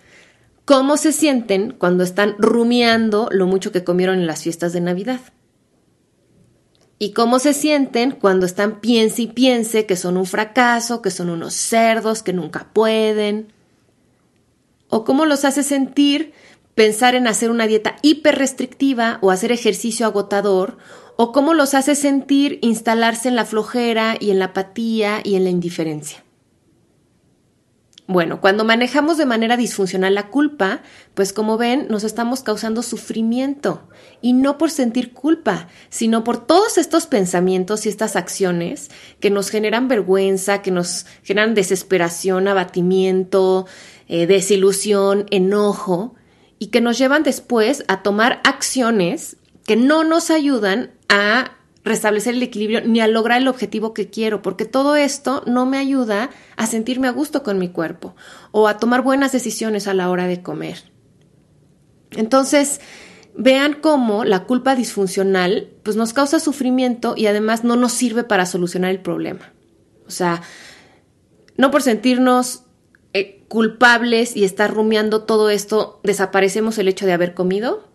¿cómo 0.65 0.97
se 0.97 1.11
sienten 1.11 1.71
cuando 1.71 2.03
están 2.03 2.35
rumiando 2.39 3.29
lo 3.31 3.45
mucho 3.45 3.71
que 3.71 3.83
comieron 3.83 4.19
en 4.19 4.27
las 4.27 4.43
fiestas 4.43 4.73
de 4.73 4.81
Navidad? 4.81 5.21
¿Y 6.97 7.11
cómo 7.11 7.39
se 7.39 7.53
sienten 7.53 8.11
cuando 8.11 8.45
están 8.45 8.79
piense 8.79 9.23
y 9.23 9.27
piense 9.27 9.85
que 9.85 9.95
son 9.95 10.17
un 10.17 10.25
fracaso, 10.25 11.01
que 11.01 11.11
son 11.11 11.29
unos 11.29 11.53
cerdos, 11.53 12.23
que 12.23 12.33
nunca 12.33 12.69
pueden? 12.73 13.53
¿O 14.89 15.03
cómo 15.03 15.25
los 15.25 15.45
hace 15.45 15.61
sentir 15.63 16.33
pensar 16.73 17.15
en 17.15 17.27
hacer 17.27 17.51
una 17.51 17.67
dieta 17.67 17.97
hiper 18.01 18.37
restrictiva 18.37 19.19
o 19.21 19.31
hacer 19.31 19.51
ejercicio 19.51 20.05
agotador? 20.05 20.77
¿O 21.17 21.31
cómo 21.31 21.53
los 21.53 21.73
hace 21.73 21.95
sentir 21.95 22.59
instalarse 22.61 23.29
en 23.29 23.35
la 23.35 23.45
flojera 23.45 24.17
y 24.19 24.31
en 24.31 24.39
la 24.39 24.45
apatía 24.45 25.21
y 25.23 25.35
en 25.35 25.43
la 25.43 25.49
indiferencia? 25.49 26.24
Bueno, 28.07 28.39
cuando 28.39 28.65
manejamos 28.65 29.17
de 29.17 29.25
manera 29.25 29.57
disfuncional 29.57 30.13
la 30.13 30.27
culpa, 30.29 30.83
pues 31.15 31.33
como 31.33 31.57
ven, 31.57 31.87
nos 31.89 32.03
estamos 32.03 32.43
causando 32.43 32.83
sufrimiento. 32.83 33.89
Y 34.21 34.33
no 34.33 34.59
por 34.59 34.69
sentir 34.69 35.11
culpa, 35.11 35.67
sino 35.89 36.23
por 36.23 36.45
todos 36.45 36.77
estos 36.77 37.07
pensamientos 37.07 37.85
y 37.85 37.89
estas 37.89 38.15
acciones 38.15 38.91
que 39.19 39.31
nos 39.31 39.49
generan 39.49 39.87
vergüenza, 39.87 40.61
que 40.61 40.69
nos 40.69 41.07
generan 41.23 41.55
desesperación, 41.55 42.47
abatimiento, 42.47 43.65
eh, 44.07 44.27
desilusión, 44.27 45.25
enojo, 45.31 46.13
y 46.59 46.67
que 46.67 46.81
nos 46.81 46.99
llevan 46.99 47.23
después 47.23 47.83
a 47.87 48.03
tomar 48.03 48.39
acciones 48.43 49.37
que 49.65 49.75
no 49.75 50.03
nos 50.03 50.29
ayudan 50.29 50.91
a 51.09 51.54
restablecer 51.85 52.33
el 52.33 52.43
equilibrio 52.43 52.81
ni 52.81 52.99
a 52.99 53.07
lograr 53.07 53.41
el 53.41 53.47
objetivo 53.47 53.93
que 53.93 54.09
quiero, 54.09 54.41
porque 54.41 54.65
todo 54.65 54.95
esto 54.95 55.43
no 55.45 55.65
me 55.65 55.77
ayuda 55.77 56.31
a 56.57 56.65
sentirme 56.65 57.07
a 57.07 57.11
gusto 57.11 57.43
con 57.43 57.59
mi 57.59 57.69
cuerpo 57.69 58.15
o 58.51 58.67
a 58.67 58.79
tomar 58.79 59.03
buenas 59.03 59.31
decisiones 59.31 59.87
a 59.87 59.93
la 59.93 60.09
hora 60.09 60.27
de 60.27 60.41
comer. 60.41 60.91
Entonces, 62.11 62.81
vean 63.37 63.75
cómo 63.81 64.25
la 64.25 64.45
culpa 64.45 64.75
disfuncional 64.75 65.69
pues 65.83 65.95
nos 65.95 66.13
causa 66.13 66.39
sufrimiento 66.39 67.13
y 67.15 67.27
además 67.27 67.63
no 67.63 67.75
nos 67.75 67.91
sirve 67.91 68.23
para 68.23 68.47
solucionar 68.47 68.89
el 68.89 69.01
problema. 69.01 69.53
O 70.07 70.11
sea, 70.11 70.41
no 71.55 71.69
por 71.69 71.83
sentirnos 71.83 72.63
eh, 73.13 73.43
culpables 73.47 74.35
y 74.35 74.43
estar 74.43 74.73
rumiando 74.73 75.23
todo 75.23 75.51
esto 75.51 75.99
desaparecemos 76.03 76.79
el 76.79 76.87
hecho 76.87 77.05
de 77.05 77.13
haber 77.13 77.35
comido, 77.35 77.87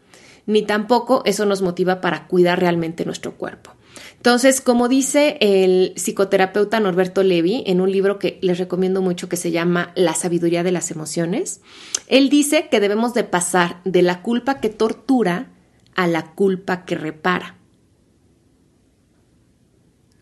ni 0.46 0.62
tampoco 0.62 1.22
eso 1.24 1.44
nos 1.44 1.60
motiva 1.60 2.00
para 2.00 2.28
cuidar 2.28 2.60
realmente 2.60 3.04
nuestro 3.04 3.36
cuerpo. 3.36 3.72
Entonces, 4.16 4.60
como 4.60 4.88
dice 4.88 5.38
el 5.40 5.94
psicoterapeuta 5.96 6.78
Norberto 6.78 7.22
Levi 7.22 7.62
en 7.66 7.80
un 7.80 7.90
libro 7.90 8.18
que 8.18 8.38
les 8.42 8.58
recomiendo 8.58 9.00
mucho 9.00 9.28
que 9.28 9.36
se 9.36 9.50
llama 9.50 9.92
La 9.94 10.14
sabiduría 10.14 10.62
de 10.62 10.72
las 10.72 10.90
emociones, 10.90 11.60
él 12.06 12.28
dice 12.28 12.68
que 12.70 12.80
debemos 12.80 13.14
de 13.14 13.24
pasar 13.24 13.80
de 13.84 14.02
la 14.02 14.22
culpa 14.22 14.60
que 14.60 14.68
tortura 14.68 15.50
a 15.94 16.06
la 16.06 16.32
culpa 16.34 16.84
que 16.84 16.96
repara. 16.96 17.56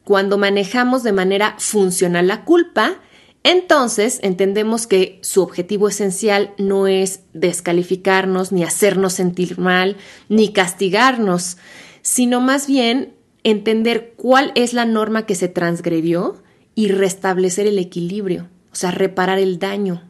Cuando 0.04 0.38
manejamos 0.38 1.02
de 1.02 1.12
manera 1.12 1.56
funcional 1.58 2.28
la 2.28 2.44
culpa, 2.44 3.00
entonces 3.42 4.20
entendemos 4.22 4.87
que 4.87 5.18
su 5.22 5.42
objetivo 5.42 5.88
esencial 5.88 6.54
no 6.58 6.87
es 6.87 7.20
descalificarnos, 7.34 8.52
ni 8.52 8.64
hacernos 8.64 9.12
sentir 9.12 9.58
mal, 9.58 9.96
ni 10.28 10.52
castigarnos, 10.52 11.58
sino 12.02 12.40
más 12.40 12.66
bien 12.66 13.17
entender 13.45 14.14
cuál 14.16 14.52
es 14.54 14.73
la 14.73 14.85
norma 14.85 15.26
que 15.26 15.35
se 15.35 15.49
transgredió 15.49 16.42
y 16.75 16.88
restablecer 16.88 17.66
el 17.66 17.78
equilibrio, 17.78 18.49
o 18.73 18.75
sea, 18.75 18.90
reparar 18.90 19.38
el 19.38 19.59
daño. 19.59 20.02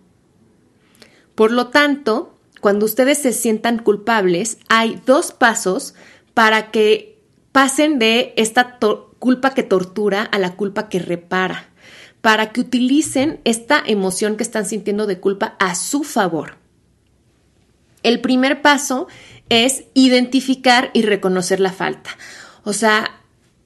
Por 1.34 1.52
lo 1.52 1.68
tanto, 1.68 2.38
cuando 2.60 2.86
ustedes 2.86 3.18
se 3.18 3.32
sientan 3.32 3.78
culpables, 3.78 4.58
hay 4.68 5.00
dos 5.06 5.32
pasos 5.32 5.94
para 6.34 6.70
que 6.70 7.18
pasen 7.52 7.98
de 7.98 8.34
esta 8.36 8.78
culpa 9.18 9.54
que 9.54 9.62
tortura 9.62 10.22
a 10.22 10.38
la 10.38 10.56
culpa 10.56 10.88
que 10.88 10.98
repara, 10.98 11.68
para 12.20 12.52
que 12.52 12.60
utilicen 12.60 13.40
esta 13.44 13.82
emoción 13.86 14.36
que 14.36 14.42
están 14.42 14.66
sintiendo 14.66 15.06
de 15.06 15.20
culpa 15.20 15.56
a 15.58 15.74
su 15.74 16.02
favor. 16.04 16.56
El 18.02 18.20
primer 18.20 18.62
paso 18.62 19.08
es 19.48 19.84
identificar 19.94 20.90
y 20.92 21.02
reconocer 21.02 21.60
la 21.60 21.72
falta. 21.72 22.10
O 22.64 22.72
sea, 22.72 23.17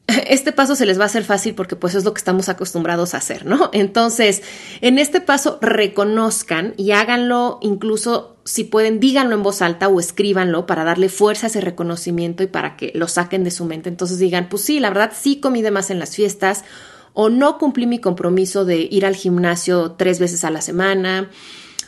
este 0.29 0.53
paso 0.53 0.75
se 0.77 0.87
les 0.87 0.99
va 0.99 1.05
a 1.05 1.07
hacer 1.07 1.25
fácil 1.25 1.55
porque 1.55 1.77
pues 1.77 1.95
es 1.95 2.05
lo 2.05 2.13
que 2.13 2.19
estamos 2.19 2.49
acostumbrados 2.49 3.15
a 3.15 3.19
hacer, 3.19 3.47
¿no? 3.47 3.71
Entonces, 3.73 4.43
en 4.81 4.99
este 4.99 5.21
paso 5.21 5.59
reconozcan 5.61 6.75
y 6.77 6.93
háganlo 6.93 7.59
incluso 7.63 8.37
si 8.45 8.65
pueden, 8.65 8.99
díganlo 8.99 9.37
en 9.37 9.43
voz 9.43 9.63
alta 9.63 9.89
o 9.89 10.01
escríbanlo 10.01 10.67
para 10.67 10.85
darle 10.85 11.09
fuerza 11.09 11.47
a 11.47 11.51
ese 11.51 11.61
reconocimiento 11.61 12.43
y 12.43 12.49
para 12.49 12.77
que 12.77 12.91
lo 12.95 13.07
saquen 13.07 13.45
de 13.45 13.53
su 13.53 13.65
mente. 13.65 13.89
Entonces 13.89 14.19
digan, 14.19 14.49
pues 14.49 14.63
sí, 14.63 14.81
la 14.81 14.91
verdad 14.91 15.13
sí 15.19 15.39
comí 15.41 15.63
de 15.63 15.71
más 15.71 15.91
en 15.91 15.99
las 15.99 16.17
fiestas 16.17 16.65
o 17.13 17.29
no 17.29 17.59
cumplí 17.59 17.87
mi 17.87 18.01
compromiso 18.01 18.65
de 18.65 18.89
ir 18.91 19.07
al 19.07 19.15
gimnasio 19.15 19.93
tres 19.93 20.19
veces 20.19 20.45
a 20.45 20.51
la 20.51 20.61
semana 20.61 21.31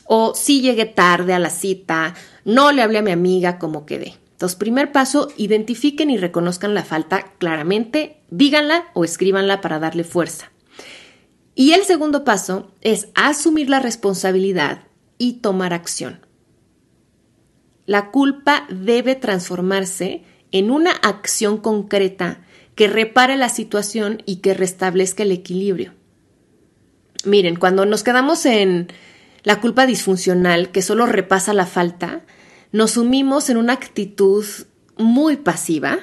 o 0.06 0.34
sí 0.34 0.60
llegué 0.60 0.84
tarde 0.84 1.32
a 1.32 1.38
la 1.38 1.50
cita, 1.50 2.14
no 2.44 2.72
le 2.72 2.82
hablé 2.82 2.98
a 2.98 3.02
mi 3.02 3.10
amiga 3.10 3.58
como 3.58 3.86
quedé. 3.86 4.14
Primer 4.54 4.92
paso, 4.92 5.28
identifiquen 5.36 6.10
y 6.10 6.18
reconozcan 6.18 6.74
la 6.74 6.84
falta 6.84 7.32
claramente, 7.38 8.18
díganla 8.30 8.84
o 8.94 9.04
escríbanla 9.04 9.60
para 9.60 9.78
darle 9.78 10.04
fuerza. 10.04 10.52
Y 11.54 11.72
el 11.72 11.84
segundo 11.84 12.24
paso 12.24 12.70
es 12.80 13.08
asumir 13.14 13.70
la 13.70 13.80
responsabilidad 13.80 14.84
y 15.18 15.34
tomar 15.34 15.72
acción. 15.72 16.20
La 17.86 18.10
culpa 18.10 18.66
debe 18.68 19.14
transformarse 19.14 20.22
en 20.52 20.70
una 20.70 20.90
acción 20.90 21.58
concreta 21.58 22.44
que 22.74 22.88
repare 22.88 23.36
la 23.36 23.48
situación 23.48 24.22
y 24.26 24.36
que 24.36 24.54
restablezca 24.54 25.22
el 25.22 25.32
equilibrio. 25.32 25.94
Miren, 27.24 27.56
cuando 27.56 27.86
nos 27.86 28.02
quedamos 28.02 28.44
en 28.46 28.88
la 29.42 29.60
culpa 29.60 29.86
disfuncional 29.86 30.70
que 30.70 30.82
solo 30.82 31.06
repasa 31.06 31.54
la 31.54 31.66
falta, 31.66 32.22
nos 32.74 32.90
sumimos 32.90 33.50
en 33.50 33.56
una 33.56 33.72
actitud 33.72 34.44
muy 34.96 35.36
pasiva, 35.36 35.96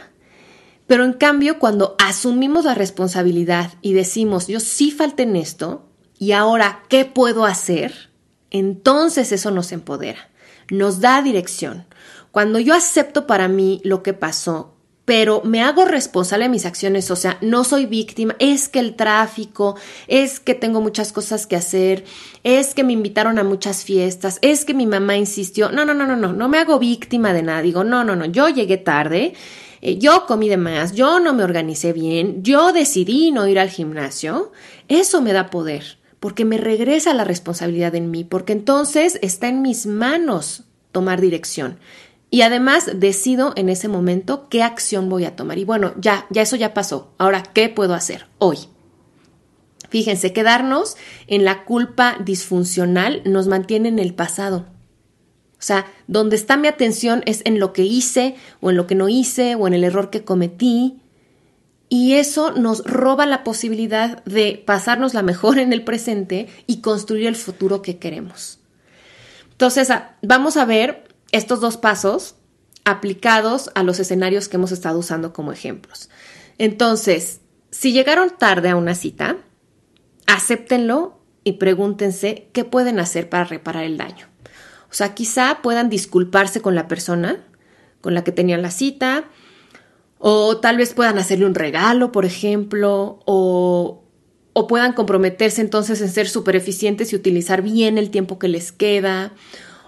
pero 0.87 1.03
en 1.03 1.11
cambio 1.11 1.59
cuando 1.59 1.97
asumimos 1.99 2.63
la 2.63 2.75
responsabilidad 2.75 3.73
y 3.81 3.91
decimos, 3.91 4.47
yo 4.47 4.61
sí 4.61 4.89
falté 4.89 5.23
en 5.23 5.35
esto, 5.35 5.85
y 6.17 6.31
ahora, 6.31 6.83
¿qué 6.87 7.03
puedo 7.03 7.43
hacer? 7.43 8.09
Entonces 8.51 9.33
eso 9.33 9.51
nos 9.51 9.73
empodera, 9.73 10.31
nos 10.69 11.01
da 11.01 11.21
dirección. 11.21 11.87
Cuando 12.31 12.57
yo 12.57 12.73
acepto 12.73 13.27
para 13.27 13.49
mí 13.49 13.81
lo 13.83 14.01
que 14.01 14.13
pasó, 14.13 14.77
pero 15.05 15.41
me 15.43 15.61
hago 15.61 15.85
responsable 15.85 16.45
de 16.45 16.49
mis 16.49 16.65
acciones, 16.65 17.09
o 17.09 17.15
sea, 17.15 17.37
no 17.41 17.63
soy 17.63 17.85
víctima, 17.85 18.35
es 18.39 18.69
que 18.69 18.79
el 18.79 18.95
tráfico, 18.95 19.75
es 20.07 20.39
que 20.39 20.53
tengo 20.53 20.79
muchas 20.79 21.11
cosas 21.11 21.47
que 21.47 21.55
hacer, 21.55 22.05
es 22.43 22.73
que 22.73 22.83
me 22.83 22.93
invitaron 22.93 23.39
a 23.39 23.43
muchas 23.43 23.83
fiestas, 23.83 24.37
es 24.41 24.63
que 24.63 24.73
mi 24.73 24.85
mamá 24.85 25.17
insistió, 25.17 25.71
no, 25.71 25.85
no, 25.85 25.93
no, 25.93 26.05
no, 26.05 26.15
no, 26.15 26.33
no 26.33 26.49
me 26.49 26.59
hago 26.59 26.77
víctima 26.77 27.33
de 27.33 27.43
nada, 27.43 27.61
digo, 27.61 27.83
no, 27.83 28.03
no, 28.03 28.15
no, 28.15 28.25
yo 28.25 28.47
llegué 28.49 28.77
tarde, 28.77 29.33
eh, 29.81 29.97
yo 29.97 30.27
comí 30.27 30.47
de 30.47 30.57
más, 30.57 30.93
yo 30.93 31.19
no 31.19 31.33
me 31.33 31.43
organicé 31.43 31.93
bien, 31.93 32.43
yo 32.43 32.71
decidí 32.71 33.31
no 33.31 33.47
ir 33.47 33.59
al 33.59 33.69
gimnasio, 33.69 34.51
eso 34.87 35.21
me 35.21 35.33
da 35.33 35.49
poder, 35.49 35.97
porque 36.19 36.45
me 36.45 36.57
regresa 36.57 37.15
la 37.15 37.23
responsabilidad 37.23 37.95
en 37.95 38.11
mí, 38.11 38.23
porque 38.23 38.53
entonces 38.53 39.17
está 39.23 39.47
en 39.47 39.63
mis 39.63 39.87
manos 39.87 40.65
tomar 40.91 41.21
dirección. 41.21 41.79
Y 42.33 42.43
además 42.43 42.89
decido 42.95 43.51
en 43.57 43.67
ese 43.67 43.89
momento 43.89 44.47
qué 44.47 44.63
acción 44.63 45.09
voy 45.09 45.25
a 45.25 45.35
tomar. 45.35 45.57
Y 45.57 45.65
bueno, 45.65 45.93
ya, 45.97 46.25
ya 46.29 46.41
eso 46.41 46.55
ya 46.55 46.73
pasó. 46.73 47.13
Ahora, 47.17 47.43
¿qué 47.43 47.67
puedo 47.67 47.93
hacer 47.93 48.25
hoy? 48.37 48.57
Fíjense, 49.89 50.31
quedarnos 50.31 50.95
en 51.27 51.43
la 51.43 51.65
culpa 51.65 52.15
disfuncional 52.23 53.21
nos 53.25 53.47
mantiene 53.47 53.89
en 53.89 53.99
el 53.99 54.13
pasado. 54.13 54.65
O 55.59 55.63
sea, 55.63 55.85
donde 56.07 56.37
está 56.37 56.55
mi 56.55 56.69
atención 56.69 57.21
es 57.25 57.41
en 57.43 57.59
lo 57.59 57.73
que 57.73 57.83
hice 57.83 58.35
o 58.61 58.69
en 58.69 58.77
lo 58.77 58.87
que 58.87 58.95
no 58.95 59.09
hice 59.09 59.55
o 59.55 59.67
en 59.67 59.73
el 59.73 59.83
error 59.83 60.09
que 60.09 60.23
cometí. 60.23 61.01
Y 61.89 62.13
eso 62.13 62.53
nos 62.53 62.85
roba 62.85 63.25
la 63.25 63.43
posibilidad 63.43 64.23
de 64.23 64.63
pasarnos 64.65 65.13
la 65.13 65.21
mejor 65.21 65.59
en 65.59 65.73
el 65.73 65.83
presente 65.83 66.47
y 66.65 66.79
construir 66.79 67.27
el 67.27 67.35
futuro 67.35 67.81
que 67.81 67.97
queremos. 67.97 68.59
Entonces, 69.51 69.89
vamos 70.21 70.55
a 70.55 70.63
ver 70.63 71.10
estos 71.31 71.59
dos 71.59 71.77
pasos 71.77 72.35
aplicados 72.83 73.71
a 73.75 73.83
los 73.83 73.99
escenarios 73.99 74.47
que 74.47 74.57
hemos 74.57 74.71
estado 74.71 74.99
usando 74.99 75.33
como 75.33 75.51
ejemplos. 75.51 76.09
Entonces, 76.57 77.41
si 77.69 77.93
llegaron 77.93 78.31
tarde 78.37 78.69
a 78.69 78.75
una 78.75 78.95
cita, 78.95 79.37
acéptenlo 80.27 81.19
y 81.43 81.53
pregúntense 81.53 82.49
qué 82.53 82.65
pueden 82.65 82.99
hacer 82.99 83.29
para 83.29 83.45
reparar 83.45 83.83
el 83.83 83.97
daño. 83.97 84.27
O 84.89 84.93
sea, 84.93 85.13
quizá 85.15 85.59
puedan 85.61 85.89
disculparse 85.89 86.61
con 86.61 86.75
la 86.75 86.87
persona, 86.87 87.43
con 88.01 88.13
la 88.13 88.23
que 88.23 88.31
tenían 88.31 88.61
la 88.61 88.71
cita, 88.71 89.25
o 90.17 90.57
tal 90.57 90.77
vez 90.77 90.93
puedan 90.93 91.17
hacerle 91.17 91.45
un 91.45 91.55
regalo, 91.55 92.11
por 92.11 92.25
ejemplo, 92.25 93.19
o, 93.25 94.03
o 94.53 94.67
puedan 94.67 94.93
comprometerse 94.93 95.61
entonces 95.61 96.01
en 96.01 96.09
ser 96.09 96.27
súper 96.27 96.55
eficientes 96.55 97.13
y 97.13 97.15
utilizar 97.15 97.61
bien 97.61 97.97
el 97.97 98.11
tiempo 98.11 98.37
que 98.37 98.47
les 98.47 98.71
queda, 98.71 99.33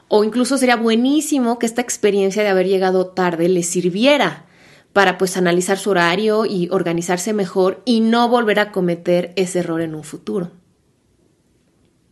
o 0.08 0.24
incluso 0.24 0.58
sería 0.58 0.76
buenísimo 0.76 1.60
que 1.60 1.66
esta 1.66 1.82
experiencia 1.82 2.44
de 2.44 2.50
haber 2.50 2.68
llegado 2.68 3.08
tarde 3.08 3.50
les 3.50 3.68
sirviera 3.68 4.46
para 4.94 5.18
pues 5.18 5.38
analizar 5.38 5.78
su 5.80 5.90
horario 5.90 6.46
y 6.46 6.70
organizarse 6.72 7.34
mejor 7.34 7.82
y 7.86 8.00
no 8.00 8.30
volver 8.30 8.60
a 8.60 8.72
cometer 8.72 9.34
ese 9.36 9.60
error 9.60 9.82
en 9.82 9.96
un 9.96 10.04
futuro. 10.04 10.52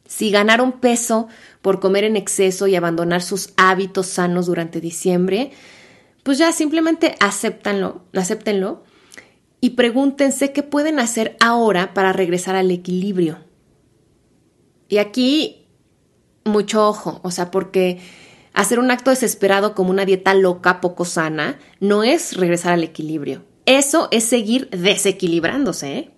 Si 0.05 0.31
ganaron 0.31 0.73
peso 0.73 1.27
por 1.61 1.79
comer 1.79 2.03
en 2.03 2.17
exceso 2.17 2.67
y 2.67 2.75
abandonar 2.75 3.21
sus 3.21 3.53
hábitos 3.55 4.07
sanos 4.07 4.47
durante 4.47 4.81
diciembre, 4.81 5.51
pues 6.23 6.37
ya 6.37 6.51
simplemente 6.51 7.15
acéptanlo, 7.19 8.01
acéptenlo 8.13 8.83
y 9.61 9.71
pregúntense 9.71 10.51
qué 10.51 10.63
pueden 10.63 10.99
hacer 10.99 11.37
ahora 11.39 11.93
para 11.93 12.13
regresar 12.13 12.55
al 12.55 12.71
equilibrio. 12.71 13.37
Y 14.89 14.97
aquí 14.97 15.60
mucho 16.43 16.87
ojo, 16.87 17.19
o 17.23 17.31
sea, 17.31 17.51
porque 17.51 17.99
hacer 18.53 18.79
un 18.79 18.91
acto 18.91 19.09
desesperado 19.09 19.75
como 19.75 19.89
una 19.91 20.05
dieta 20.05 20.33
loca, 20.33 20.81
poco 20.81 21.05
sana, 21.05 21.59
no 21.79 22.03
es 22.03 22.35
regresar 22.37 22.73
al 22.73 22.83
equilibrio. 22.83 23.43
Eso 23.65 24.07
es 24.11 24.23
seguir 24.23 24.69
desequilibrándose, 24.69 25.97
¿eh? 25.97 26.11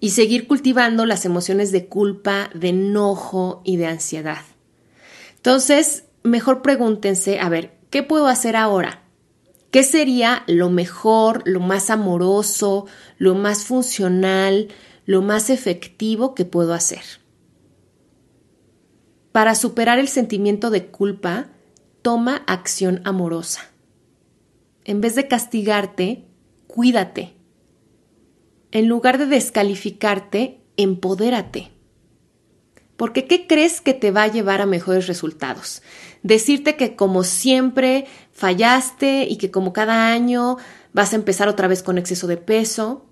Y 0.00 0.10
seguir 0.10 0.48
cultivando 0.48 1.06
las 1.06 1.24
emociones 1.24 1.70
de 1.70 1.86
culpa, 1.86 2.50
de 2.54 2.70
enojo 2.70 3.62
y 3.64 3.76
de 3.76 3.86
ansiedad. 3.86 4.42
Entonces, 5.36 6.04
mejor 6.24 6.60
pregúntense, 6.60 7.38
a 7.38 7.48
ver, 7.48 7.78
¿qué 7.90 8.02
puedo 8.02 8.26
hacer 8.26 8.56
ahora? 8.56 9.02
¿Qué 9.70 9.84
sería 9.84 10.42
lo 10.48 10.70
mejor, 10.70 11.42
lo 11.46 11.60
más 11.60 11.88
amoroso, 11.88 12.86
lo 13.16 13.34
más 13.34 13.64
funcional, 13.64 14.68
lo 15.06 15.22
más 15.22 15.50
efectivo 15.50 16.34
que 16.34 16.44
puedo 16.44 16.74
hacer? 16.74 17.21
Para 19.32 19.54
superar 19.54 19.98
el 19.98 20.08
sentimiento 20.08 20.70
de 20.70 20.86
culpa, 20.86 21.48
toma 22.02 22.44
acción 22.46 23.00
amorosa. 23.04 23.70
En 24.84 25.00
vez 25.00 25.14
de 25.14 25.26
castigarte, 25.26 26.26
cuídate. 26.66 27.34
En 28.72 28.88
lugar 28.88 29.18
de 29.18 29.26
descalificarte, 29.26 30.60
empodérate. 30.76 31.70
Porque 32.96 33.26
¿qué 33.26 33.46
crees 33.46 33.80
que 33.80 33.94
te 33.94 34.10
va 34.10 34.24
a 34.24 34.28
llevar 34.28 34.60
a 34.60 34.66
mejores 34.66 35.06
resultados? 35.06 35.82
Decirte 36.22 36.76
que 36.76 36.94
como 36.94 37.24
siempre 37.24 38.06
fallaste 38.32 39.26
y 39.28 39.36
que 39.36 39.50
como 39.50 39.72
cada 39.72 40.12
año 40.12 40.58
vas 40.92 41.12
a 41.12 41.16
empezar 41.16 41.48
otra 41.48 41.68
vez 41.68 41.82
con 41.82 41.98
exceso 41.98 42.26
de 42.26 42.36
peso. 42.36 43.06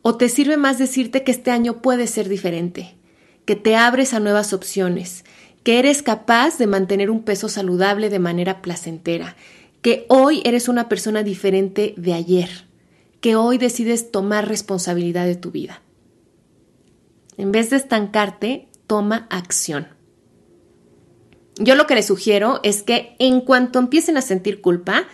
¿O 0.00 0.16
te 0.16 0.28
sirve 0.28 0.56
más 0.56 0.78
decirte 0.78 1.24
que 1.24 1.32
este 1.32 1.50
año 1.50 1.82
puede 1.82 2.06
ser 2.06 2.28
diferente? 2.28 2.96
Que 3.44 3.56
te 3.56 3.76
abres 3.76 4.14
a 4.14 4.20
nuevas 4.20 4.52
opciones, 4.52 5.24
que 5.62 5.78
eres 5.78 6.02
capaz 6.02 6.58
de 6.58 6.66
mantener 6.66 7.10
un 7.10 7.22
peso 7.22 7.48
saludable 7.48 8.10
de 8.10 8.18
manera 8.18 8.62
placentera, 8.62 9.36
que 9.82 10.06
hoy 10.08 10.42
eres 10.44 10.68
una 10.68 10.88
persona 10.88 11.22
diferente 11.22 11.94
de 11.96 12.14
ayer, 12.14 12.66
que 13.20 13.36
hoy 13.36 13.58
decides 13.58 14.10
tomar 14.10 14.48
responsabilidad 14.48 15.26
de 15.26 15.36
tu 15.36 15.50
vida. 15.50 15.82
En 17.36 17.52
vez 17.52 17.70
de 17.70 17.76
estancarte, 17.76 18.68
toma 18.86 19.26
acción. 19.30 19.88
Yo 21.56 21.74
lo 21.76 21.86
que 21.86 21.94
les 21.94 22.06
sugiero 22.06 22.60
es 22.62 22.82
que 22.82 23.14
en 23.18 23.40
cuanto 23.40 23.78
empiecen 23.78 24.16
a 24.16 24.22
sentir 24.22 24.60
culpa, 24.60 25.04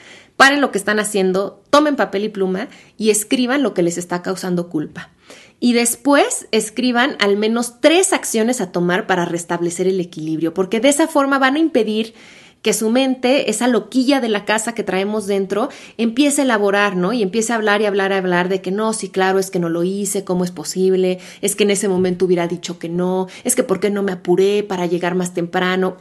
paren 0.40 0.62
lo 0.62 0.72
que 0.72 0.78
están 0.78 0.98
haciendo, 0.98 1.62
tomen 1.68 1.96
papel 1.96 2.24
y 2.24 2.28
pluma 2.30 2.68
y 2.96 3.10
escriban 3.10 3.62
lo 3.62 3.74
que 3.74 3.82
les 3.82 3.98
está 3.98 4.22
causando 4.22 4.70
culpa 4.70 5.10
y 5.60 5.74
después 5.74 6.48
escriban 6.50 7.16
al 7.20 7.36
menos 7.36 7.82
tres 7.82 8.14
acciones 8.14 8.62
a 8.62 8.72
tomar 8.72 9.06
para 9.06 9.26
restablecer 9.26 9.86
el 9.86 10.00
equilibrio, 10.00 10.54
porque 10.54 10.80
de 10.80 10.88
esa 10.88 11.08
forma 11.08 11.38
van 11.38 11.56
a 11.56 11.58
impedir 11.58 12.14
que 12.62 12.72
su 12.72 12.88
mente, 12.88 13.50
esa 13.50 13.68
loquilla 13.68 14.20
de 14.20 14.30
la 14.30 14.46
casa 14.46 14.74
que 14.74 14.82
traemos 14.82 15.26
dentro, 15.26 15.68
empiece 15.98 16.40
a 16.40 16.44
elaborar, 16.44 16.96
¿no? 16.96 17.12
Y 17.12 17.22
empiece 17.22 17.52
a 17.52 17.56
hablar 17.56 17.82
y 17.82 17.86
hablar 17.86 18.10
y 18.10 18.14
hablar 18.14 18.48
de 18.48 18.62
que 18.62 18.70
no, 18.70 18.94
sí, 18.94 19.10
claro, 19.10 19.38
es 19.38 19.50
que 19.50 19.58
no 19.58 19.68
lo 19.68 19.82
hice, 19.82 20.24
¿cómo 20.24 20.44
es 20.44 20.50
posible? 20.50 21.18
Es 21.42 21.54
que 21.54 21.64
en 21.64 21.70
ese 21.70 21.88
momento 21.88 22.24
hubiera 22.24 22.48
dicho 22.48 22.78
que 22.78 22.88
no, 22.88 23.28
es 23.44 23.56
que 23.56 23.62
¿por 23.62 23.80
qué 23.80 23.90
no 23.90 24.02
me 24.02 24.12
apuré 24.12 24.62
para 24.62 24.86
llegar 24.86 25.14
más 25.14 25.34
temprano? 25.34 25.98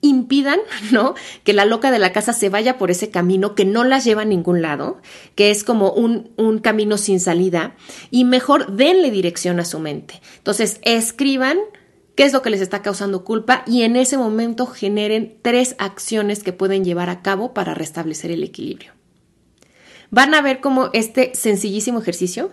Impidan, 0.00 0.60
¿no? 0.92 1.14
Que 1.44 1.52
la 1.52 1.64
loca 1.64 1.90
de 1.90 1.98
la 1.98 2.12
casa 2.12 2.32
se 2.32 2.48
vaya 2.48 2.78
por 2.78 2.90
ese 2.90 3.10
camino 3.10 3.54
que 3.54 3.64
no 3.64 3.84
las 3.84 4.04
lleva 4.04 4.22
a 4.22 4.26
ningún 4.26 4.62
lado, 4.62 5.00
que 5.34 5.50
es 5.50 5.64
como 5.64 5.92
un, 5.92 6.30
un 6.36 6.58
camino 6.58 6.98
sin 6.98 7.20
salida, 7.20 7.74
y 8.10 8.24
mejor 8.24 8.76
denle 8.76 9.10
dirección 9.10 9.60
a 9.60 9.64
su 9.64 9.78
mente. 9.78 10.20
Entonces, 10.38 10.80
escriban 10.82 11.58
qué 12.14 12.24
es 12.24 12.32
lo 12.32 12.42
que 12.42 12.50
les 12.50 12.60
está 12.60 12.82
causando 12.82 13.24
culpa 13.24 13.64
y 13.66 13.82
en 13.82 13.96
ese 13.96 14.18
momento 14.18 14.66
generen 14.66 15.38
tres 15.40 15.74
acciones 15.78 16.42
que 16.42 16.52
pueden 16.52 16.84
llevar 16.84 17.08
a 17.08 17.22
cabo 17.22 17.54
para 17.54 17.74
restablecer 17.74 18.30
el 18.30 18.42
equilibrio. 18.42 18.92
Van 20.10 20.34
a 20.34 20.42
ver 20.42 20.60
cómo 20.60 20.90
este 20.92 21.32
sencillísimo 21.34 22.00
ejercicio 22.00 22.50